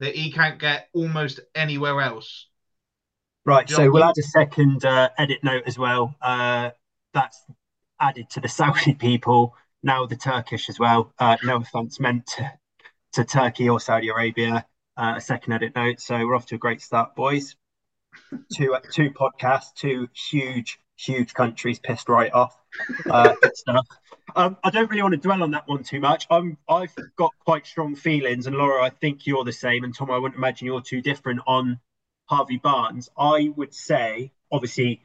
[0.00, 2.48] that he can't get almost anywhere else.
[3.44, 3.68] Right.
[3.68, 6.14] So we'll add a second uh, edit note as well.
[6.20, 6.70] Uh,
[7.14, 7.42] that's
[8.02, 9.56] added to the Saudi people.
[9.82, 11.12] Now the Turkish as well.
[11.18, 12.52] Uh, no offense meant to,
[13.14, 14.66] to Turkey or Saudi Arabia.
[14.96, 16.00] Uh, a second edit note.
[16.00, 17.56] So we're off to a great start, boys.
[18.52, 22.56] two two podcasts, two huge huge countries pissed right off.
[23.08, 23.86] Uh, stuff.
[24.36, 26.26] Um, I don't really want to dwell on that one too much.
[26.30, 30.10] I'm I've got quite strong feelings, and Laura, I think you're the same, and Tom,
[30.10, 31.80] I wouldn't imagine you're too different on
[32.26, 33.10] Harvey Barnes.
[33.16, 35.02] I would say, obviously,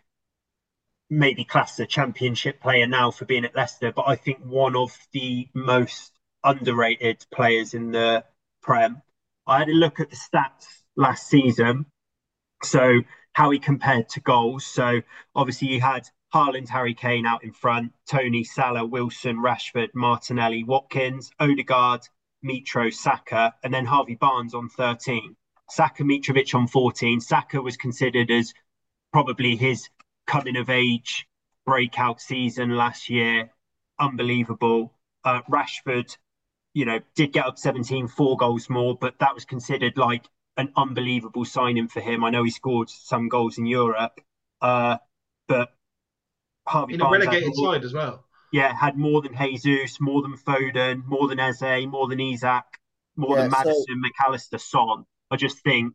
[1.09, 4.97] maybe class a championship player now for being at Leicester, but I think one of
[5.13, 6.11] the most
[6.43, 8.23] underrated players in the
[8.61, 9.01] Prem.
[9.45, 11.85] I had a look at the stats last season.
[12.63, 13.01] So
[13.33, 14.65] how he compared to goals.
[14.65, 15.01] So
[15.35, 21.31] obviously you had Haaland, Harry Kane out in front, Toney, Salah, Wilson, Rashford, Martinelli, Watkins,
[21.39, 22.01] Odegaard,
[22.43, 25.35] Mitro, Saka, and then Harvey Barnes on 13.
[25.69, 27.21] Saka Mitrovic on 14.
[27.21, 28.53] Saka was considered as
[29.13, 29.89] probably his
[30.27, 31.27] coming of age
[31.65, 33.49] breakout season last year.
[33.99, 34.93] Unbelievable.
[35.23, 36.15] Uh, Rashford,
[36.73, 40.25] you know, did get up 17, four goals more, but that was considered like
[40.55, 42.23] an unbelievable signing for him.
[42.23, 44.21] I know he scored some goals in Europe,
[44.61, 44.97] uh,
[45.47, 45.69] but
[46.67, 48.23] Harvey in Barnes a relegated more, side as well.
[48.51, 52.65] Yeah, had more than Jesus, more than Foden, more than Eze, more than Isak,
[53.15, 53.95] more yeah, than Maddison, so...
[53.95, 55.05] Mac Allister, Son.
[55.29, 55.93] I just think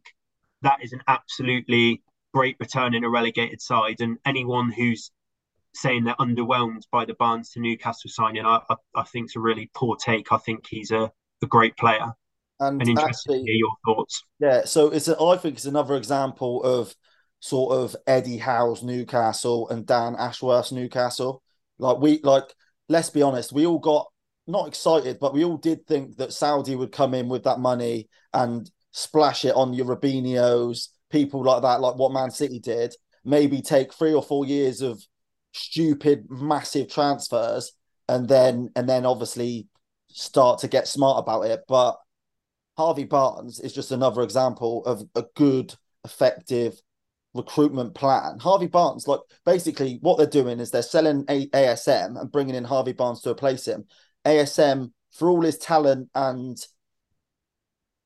[0.60, 2.02] that is an absolutely
[2.32, 5.10] great return in a relegated side, and anyone who's
[5.74, 9.40] saying they're underwhelmed by the Barnes to Newcastle signing, I, I, I think it's a
[9.40, 10.32] really poor take.
[10.32, 11.10] I think he's a,
[11.42, 12.12] a great player.
[12.60, 14.22] And, and interested actually, to hear your thoughts.
[14.38, 16.94] Yeah, so it's a, I think it's another example of
[17.40, 21.42] sort of Eddie Howe's Newcastle and Dan Ashworth's Newcastle.
[21.78, 22.44] Like we like,
[22.88, 24.06] let's be honest, we all got
[24.46, 28.08] not excited, but we all did think that Saudi would come in with that money
[28.32, 32.94] and splash it on your Robinhos, people like that, like what Man City did.
[33.24, 35.00] Maybe take three or four years of
[35.52, 37.72] stupid, massive transfers,
[38.08, 39.68] and then and then obviously
[40.08, 41.60] start to get smart about it.
[41.68, 41.98] But
[42.76, 46.80] Harvey Barnes is just another example of a good, effective
[47.34, 48.38] recruitment plan.
[48.40, 52.64] Harvey Barnes, like basically what they're doing is they're selling a- ASM and bringing in
[52.64, 53.84] Harvey Barnes to replace him.
[54.26, 56.58] ASM, for all his talent and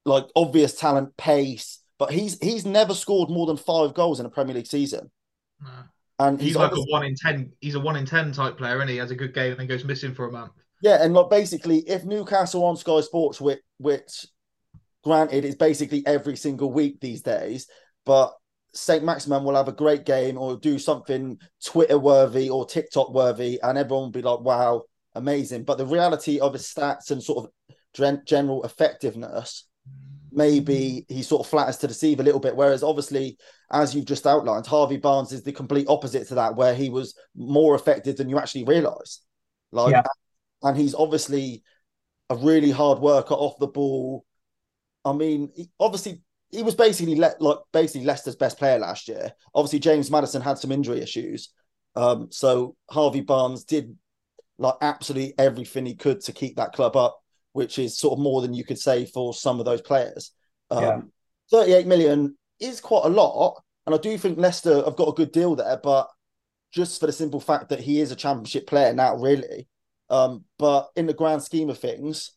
[0.04, 4.30] like obvious talent, pace, but he's he's never scored more than five goals in a
[4.30, 5.10] Premier League season.
[5.62, 5.70] No.
[6.18, 7.52] And he's, he's like a one in ten.
[7.60, 9.66] He's a one in ten type player, and he has a good game and then
[9.66, 10.52] goes missing for a month.
[10.82, 14.26] Yeah, and like basically, if Newcastle on Sky Sports, which, which
[15.02, 17.66] granted, is basically every single week these days,
[18.04, 18.34] but
[18.72, 19.02] St.
[19.04, 23.78] Maximin will have a great game or do something Twitter worthy or TikTok worthy, and
[23.78, 24.82] everyone will be like, wow,
[25.14, 25.64] amazing.
[25.64, 29.66] But the reality of his stats and sort of general effectiveness,
[30.32, 32.56] maybe he sort of flatters to deceive a little bit.
[32.56, 33.38] Whereas, obviously,
[33.70, 37.18] as you've just outlined, Harvey Barnes is the complete opposite to that, where he was
[37.34, 39.20] more effective than you actually realize.
[39.72, 40.02] Like, yeah.
[40.62, 41.62] and he's obviously
[42.30, 44.24] a really hard worker off the ball
[45.06, 46.20] I mean, obviously
[46.50, 49.32] he was basically le- like basically Leicester's best player last year.
[49.54, 51.50] Obviously, James Maddison had some injury issues,
[51.94, 53.96] um, so Harvey Barnes did
[54.58, 57.20] like absolutely everything he could to keep that club up,
[57.56, 60.32] which is sort of more than you could say for some of those players.
[60.70, 61.00] Um, yeah.
[61.50, 65.32] 38 million is quite a lot, and I do think Leicester have got a good
[65.32, 66.08] deal there, but
[66.70, 69.68] just for the simple fact that he is a championship player now, really.
[70.10, 72.32] Um, but in the grand scheme of things,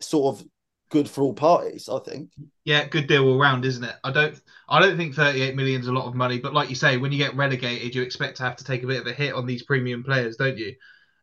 [0.00, 0.46] sort of
[0.90, 1.88] good for all parties.
[1.88, 2.30] I think.
[2.64, 3.94] Yeah, good deal all round, isn't it?
[4.04, 6.76] I don't, I don't think 38 million is a lot of money, but like you
[6.76, 9.12] say, when you get relegated, you expect to have to take a bit of a
[9.12, 10.76] hit on these premium players, don't you?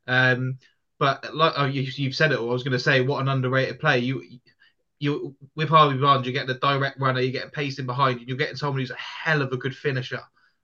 [0.08, 0.58] Um,
[1.00, 2.50] but like oh, you, have said it all.
[2.50, 3.98] I was going to say, what an underrated player.
[3.98, 4.24] You,
[5.00, 8.28] you with Harvey Barnes, you get the direct runner, you get a pacing behind you,
[8.28, 10.22] you're getting someone who's a hell of a good finisher.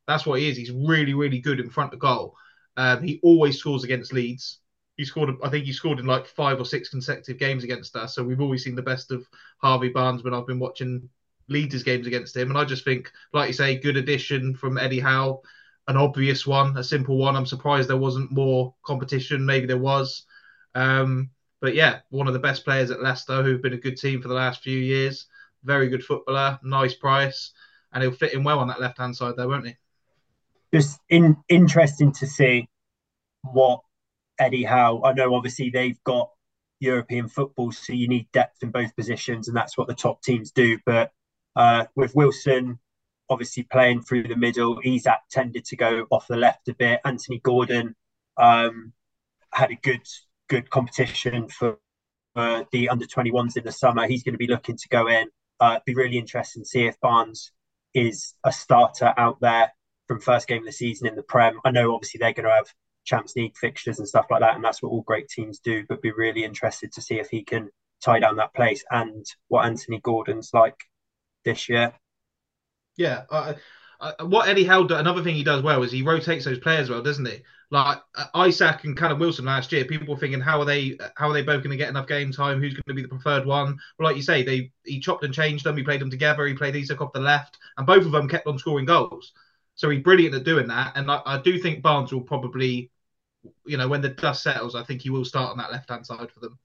[0.07, 0.57] That's what he is.
[0.57, 2.35] He's really, really good in front of goal.
[2.77, 4.61] Um, he always scores against Leeds
[5.01, 5.31] he scored.
[5.43, 8.13] I think he scored in like five or six consecutive games against us.
[8.13, 9.27] So we've always seen the best of
[9.57, 11.09] Harvey Barnes when I've been watching
[11.47, 12.49] Leaders games against him.
[12.49, 15.41] And I just think, like you say, good addition from Eddie Howe,
[15.91, 17.35] an obvious one, a simple one.
[17.35, 19.45] I'm surprised there wasn't more competition.
[19.45, 20.25] Maybe there was.
[20.73, 24.21] Um, but yeah, one of the best players at Leicester who've been a good team
[24.21, 25.27] for the last few years.
[25.65, 27.51] Very good footballer, nice price,
[27.91, 29.75] and he'll fit in well on that left hand side there, won't he?
[30.73, 32.69] Just in, interesting to see
[33.43, 33.81] what
[34.39, 35.01] Eddie Howe.
[35.03, 36.31] I know obviously they've got
[36.79, 40.51] European football, so you need depth in both positions, and that's what the top teams
[40.51, 40.79] do.
[40.85, 41.11] But
[41.57, 42.79] uh, with Wilson
[43.31, 46.99] obviously playing through the middle, Isak tended to go off the left a bit.
[47.05, 47.95] Anthony Gordon
[48.37, 48.91] um,
[49.53, 50.05] had a good
[50.49, 51.79] good competition for,
[52.35, 54.07] the under 21s in the summer.
[54.07, 55.27] He's going to be looking to go in.
[55.59, 57.51] Uh, be really interesting to see if Barnes
[57.93, 59.73] is a starter out there
[60.07, 61.59] from first game of the season in the Prem.
[61.65, 62.67] I know obviously they're going to have
[63.03, 65.83] Champions League fixtures and stuff like that, and that's what all great teams do.
[65.89, 67.69] But be really interested to see if he can
[68.01, 70.77] tie down that place and what Anthony Gordon's like
[71.43, 71.93] this year.
[72.97, 73.53] Yeah, uh,
[73.99, 77.01] uh, what Eddie Howe another thing he does well is he rotates those players well,
[77.01, 77.39] doesn't he?
[77.69, 81.29] Like uh, Isak and Callum Wilson last year, people were thinking how are they how
[81.29, 82.59] are they both going to get enough game time?
[82.59, 83.77] Who's going to be the preferred one?
[83.97, 85.77] Well, like you say, they he chopped and changed them.
[85.77, 86.45] He played them together.
[86.45, 89.31] He played Isak off the left, and both of them kept on scoring goals.
[89.75, 90.93] So he's brilliant at doing that.
[90.95, 92.91] And I, I do think Barnes will probably,
[93.65, 96.05] you know, when the dust settles, I think he will start on that left hand
[96.05, 96.59] side for them.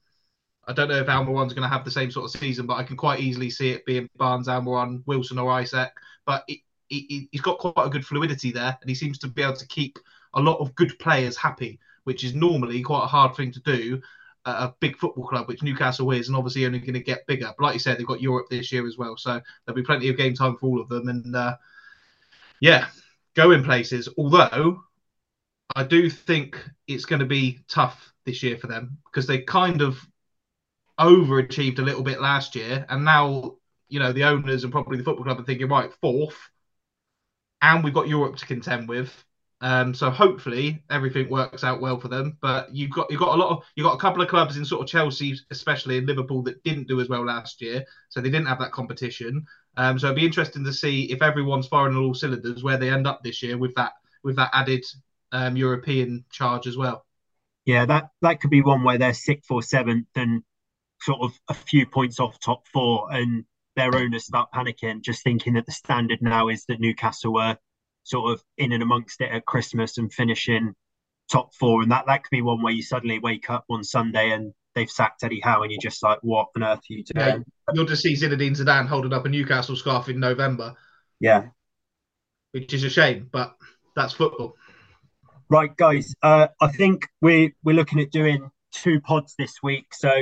[0.67, 2.83] I don't know if Almiron's going to have the same sort of season, but I
[2.83, 5.93] can quite easily see it being Barnes, Almiron, Wilson, or Isak.
[6.27, 9.43] But he, he, he's got quite a good fluidity there, and he seems to be
[9.43, 9.99] able to keep
[10.35, 14.01] a lot of good players happy, which is normally quite a hard thing to do
[14.45, 17.53] at a big football club, which Newcastle is, and obviously only going to get bigger.
[17.57, 20.09] But like you said, they've got Europe this year as well, so there'll be plenty
[20.09, 21.09] of game time for all of them.
[21.09, 21.57] And uh,
[22.61, 22.87] yeah,
[23.35, 24.09] going places.
[24.17, 24.83] Although
[25.75, 29.83] I do think it's going to be tough this year for them because they kind
[29.83, 29.99] of
[30.99, 33.57] overachieved a little bit last year, and now
[33.89, 36.39] you know the owners and probably the football club are thinking, right, fourth,
[37.63, 39.25] and we've got Europe to contend with.
[39.63, 42.37] Um, so hopefully everything works out well for them.
[42.43, 44.65] But you've got you've got a lot of you've got a couple of clubs in
[44.65, 48.31] sort of Chelsea, especially in Liverpool, that didn't do as well last year, so they
[48.31, 49.47] didn't have that competition.
[49.79, 52.91] Um, so it'd be interesting to see if everyone's firing on all cylinders where they
[52.91, 54.85] end up this year with that with that added
[55.33, 57.05] um, European charge as well.
[57.65, 60.43] Yeah, that that could be one where they're sixth or seventh and
[61.01, 63.45] sort of a few points off top four, and
[63.77, 67.57] their owners start panicking, just thinking that the standard now is that Newcastle were
[68.03, 70.75] sort of in and amongst it at Christmas and finishing
[71.31, 74.31] top four, and that that could be one where you suddenly wake up one Sunday
[74.31, 77.27] and they've sacked Eddie Howe, and you're just like, what on earth are you doing?
[77.27, 80.75] Yeah, you'll just see Zinedine Zidane holding up a Newcastle scarf in November.
[81.21, 81.49] Yeah,
[82.53, 83.57] which is a shame, but
[83.95, 84.55] that's football.
[85.49, 86.15] Right, guys.
[86.23, 90.13] Uh, I think we we're looking at doing two pods this week, so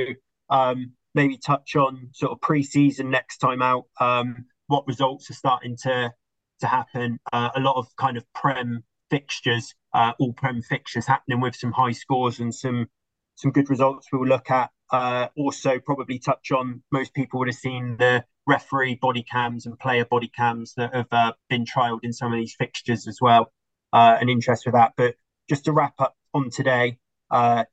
[0.49, 3.85] um, maybe touch on sort of pre-season next time out.
[3.99, 6.13] Um, what results are starting to
[6.59, 7.19] to happen?
[7.33, 11.71] Uh, a lot of kind of prem fixtures, uh, all prem fixtures happening with some
[11.71, 12.87] high scores and some
[13.35, 14.07] some good results.
[14.11, 16.83] We'll look at uh, also probably touch on.
[16.91, 21.07] Most people would have seen the referee body cams and player body cams that have
[21.11, 23.51] uh, been trialed in some of these fixtures as well.
[23.93, 25.15] Uh, an interest with that, but
[25.47, 26.97] just to wrap up on today,
[27.31, 27.63] uh,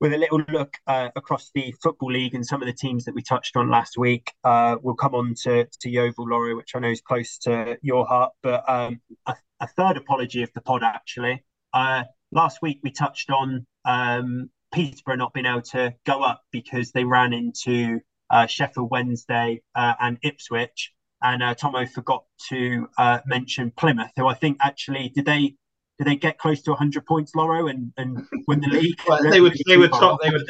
[0.00, 3.14] with a little look uh, across the football league and some of the teams that
[3.14, 4.32] we touched on last week.
[4.42, 8.06] Uh, we'll come on to, to Yeovil Lorry, which I know is close to your
[8.06, 11.44] heart, but um, a, a, third apology of the pod actually.
[11.74, 16.92] Uh, last week we touched on um, Peterborough not being able to go up because
[16.92, 20.92] they ran into uh, Sheffield Wednesday uh, and Ipswich.
[21.22, 22.86] And uh, Tomo forgot to
[23.26, 25.56] mention Plymouth, who I think actually did they
[26.00, 28.98] did they get close to 100 points, Loro, and, and win the league?
[29.06, 30.18] well, they were they were top.
[30.22, 30.40] They were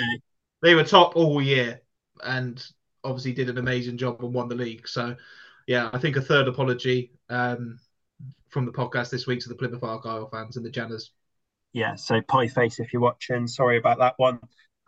[0.63, 1.81] they were top all year,
[2.23, 2.65] and
[3.03, 4.87] obviously did an amazing job and won the league.
[4.87, 5.17] So,
[5.67, 7.81] yeah, I think a third apology um,
[8.49, 11.11] from the podcast this week to the Plymouth Argyle fans and the Janners.
[11.73, 13.49] Yeah, so pie face if you're watching.
[13.49, 14.39] Sorry about that one.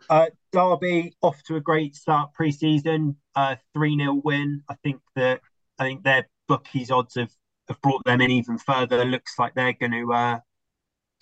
[0.09, 4.63] Uh, Derby off to a great start pre-season, uh, three 0 win.
[4.69, 5.41] I think that
[5.77, 7.31] I think their bookies odds have,
[7.67, 9.03] have brought them in even further.
[9.03, 10.39] Looks like they're going to uh,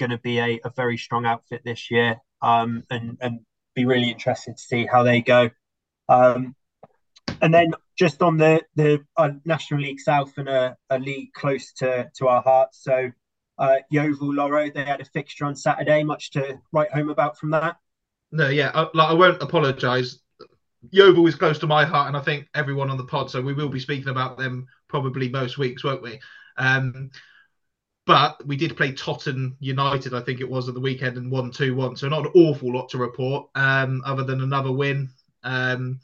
[0.01, 3.39] going to be a, a very strong outfit this year, um, and and
[3.75, 5.49] be really interested to see how they go.
[6.09, 6.55] Um,
[7.41, 11.71] and then just on the the uh, National League South and a, a, league close
[11.73, 12.83] to to our hearts.
[12.83, 13.11] So
[13.59, 16.03] uh, Yeovil Loro, they had a fixture on Saturday.
[16.03, 17.77] Much to write home about from that.
[18.31, 20.19] No, yeah, I, like, I won't apologise.
[20.89, 23.29] Yeovil is close to my heart, and I think everyone on the pod.
[23.29, 26.19] So we will be speaking about them probably most weeks, won't we?
[26.57, 27.11] Um,
[28.11, 31.49] but we did play Totton United, I think it was, at the weekend and won
[31.49, 31.95] 2 1.
[31.95, 35.09] So, not an awful lot to report, um, other than another win.
[35.43, 35.99] Um,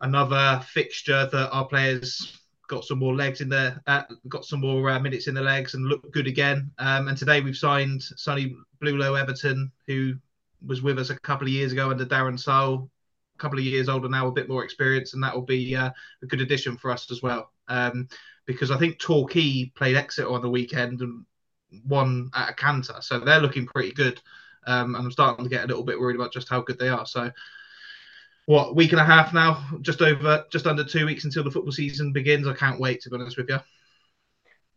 [0.00, 2.38] another fixture that our players
[2.68, 5.74] got some more legs in there, uh, got some more uh, minutes in the legs
[5.74, 6.70] and looked good again.
[6.78, 10.14] Um, and today we've signed Sonny Blu Lo-Everton, who
[10.64, 12.88] was with us a couple of years ago under Darren Sarll,
[13.34, 15.90] a couple of years older now, a bit more experience, and that will be uh,
[16.22, 17.50] a good addition for us as well.
[17.68, 18.08] Um,
[18.46, 21.24] because I think Torquay played Exeter on the weekend and
[21.86, 24.20] won at a canter, so they're looking pretty good.
[24.66, 26.88] um, and I'm starting to get a little bit worried about just how good they
[26.88, 27.06] are.
[27.06, 27.30] So,
[28.46, 29.64] what week and a half now?
[29.80, 32.46] Just over, just under two weeks until the football season begins.
[32.46, 33.60] I can't wait to be honest with you.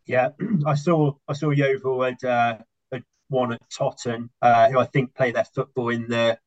[0.05, 0.29] Yeah,
[0.65, 2.57] I saw I saw Yeovil had, uh,
[2.91, 6.39] had won at Totton, uh, who I think play their football in the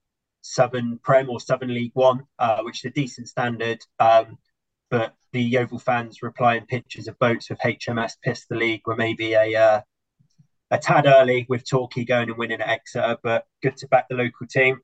[0.43, 3.85] Southern Prem or Southern League One, uh, which is a decent standard.
[3.99, 4.39] Um,
[4.91, 9.35] but the Yeovil fans replying pictures of boats with HMS Piss the League were maybe
[9.35, 9.81] a uh,
[10.71, 14.15] a tad early with Torquay going and winning at Exeter, but good to back the
[14.15, 14.81] local team.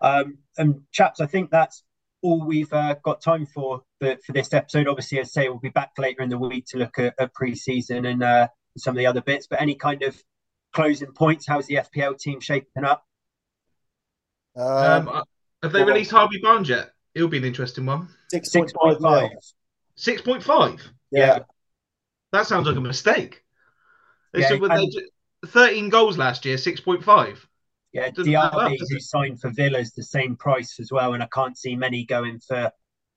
[0.00, 1.82] Um, and chaps, I think that's
[2.22, 4.86] all we've uh, got time for, for, for this episode.
[4.86, 7.34] Obviously, as I say, we'll be back later in the week to look at, at
[7.34, 8.48] pre-season and uh,
[8.78, 9.46] some of the other bits.
[9.48, 10.20] But any kind of
[10.72, 11.46] closing points?
[11.46, 13.04] How's the FPL team shaping up?
[14.56, 15.24] Um, um,
[15.62, 16.90] have they released Harvey Barnes yet?
[17.14, 18.08] It'll be an interesting one.
[18.42, 19.30] Six point five.
[19.96, 20.82] Six point five.
[21.10, 21.40] Yeah.
[22.32, 23.42] That sounds like a mistake.
[24.32, 24.90] They yeah, said, they,
[25.46, 27.46] thirteen goals last year, six point five.
[27.92, 31.56] Yeah, Diaby, who signed for Villa, is the same price as well, and I can't
[31.56, 32.72] see many going for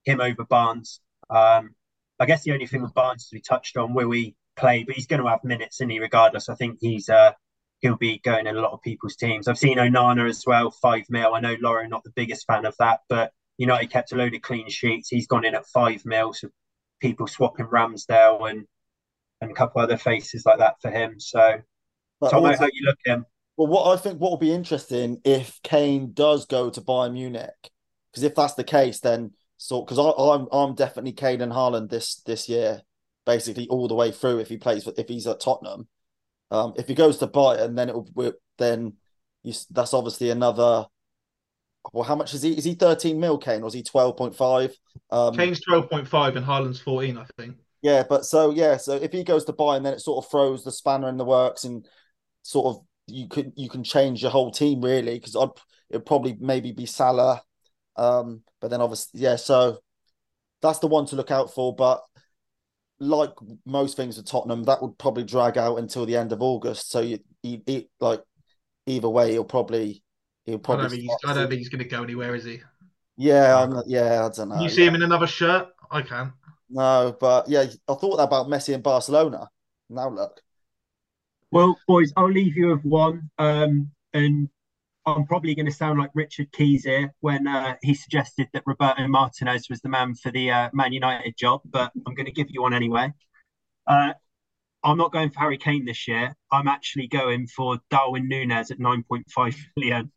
[0.05, 1.01] him over Barnes.
[1.31, 1.73] Um,
[2.19, 4.83] I guess the only thing with Barnes to be touched on, will he play?
[4.83, 5.99] But he's going to have minutes, in he?
[5.99, 7.31] Regardless, I think he's uh,
[7.79, 9.47] he'll be going in a lot of people's teams.
[9.47, 11.33] I've seen Onana as well, five mil.
[11.33, 14.41] I know Laura not the biggest fan of that, but United kept a load of
[14.41, 15.09] clean sheets.
[15.09, 16.49] He's gone in at five mil, so
[16.99, 18.65] people swapping Ramsdale and
[19.41, 21.19] and a couple other faces like that for him.
[21.19, 21.59] So,
[22.19, 23.25] but Tom, also, how you look him?
[23.55, 27.71] Well, what I think what will be interesting if Kane does go to Bayern Munich,
[28.11, 32.21] because if that's the case, then so because I'm I'm definitely Kane and Haaland this
[32.25, 32.81] this year,
[33.25, 34.39] basically all the way through.
[34.39, 35.87] If he plays if he's at Tottenham,
[36.51, 38.93] um, if he goes to Bayern, then it will then
[39.43, 40.85] you, that's obviously another
[41.93, 42.57] well, how much is he?
[42.57, 44.73] Is he 13 mil, Kane, or is he 12.5?
[45.09, 47.55] Um, Kane's 12.5 and Haaland's 14, I think.
[47.81, 50.63] Yeah, but so yeah, so if he goes to Bayern, then it sort of throws
[50.63, 51.87] the spanner in the works, and
[52.41, 55.49] sort of you can you can change your whole team really because I'd
[55.89, 57.41] it'd probably maybe be Salah,
[57.95, 59.79] um, but then obviously yeah, so
[60.61, 61.75] that's the one to look out for.
[61.75, 62.01] But
[62.99, 63.33] like
[63.65, 66.89] most things with Tottenham, that would probably drag out until the end of August.
[66.89, 68.21] So you, you, you like
[68.87, 70.03] either way, you'll probably
[70.47, 70.85] He'll probably.
[70.85, 72.61] I don't think he's, I he's going to go anywhere, is he?
[73.17, 74.61] Yeah, I'm, yeah, I don't know.
[74.61, 75.67] You see him in another shirt?
[75.91, 76.33] I can.
[76.69, 79.49] No, but yeah, I thought about Messi in Barcelona.
[79.89, 80.41] Now look.
[81.51, 83.29] Well, boys, I'll leave you with one.
[83.37, 84.49] Um, and
[85.05, 89.05] I'm probably going to sound like Richard Keys here when uh, he suggested that Roberto
[89.07, 92.47] Martinez was the man for the uh, Man United job, but I'm going to give
[92.49, 93.13] you one anyway.
[93.85, 94.13] Uh,
[94.83, 96.35] I'm not going for Harry Kane this year.
[96.51, 100.11] I'm actually going for Darwin Nunez at 9.5 million.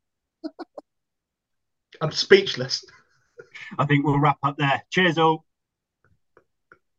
[2.00, 2.84] I'm speechless.
[3.78, 4.82] I think we'll wrap up there.
[4.90, 5.44] Cheers, all.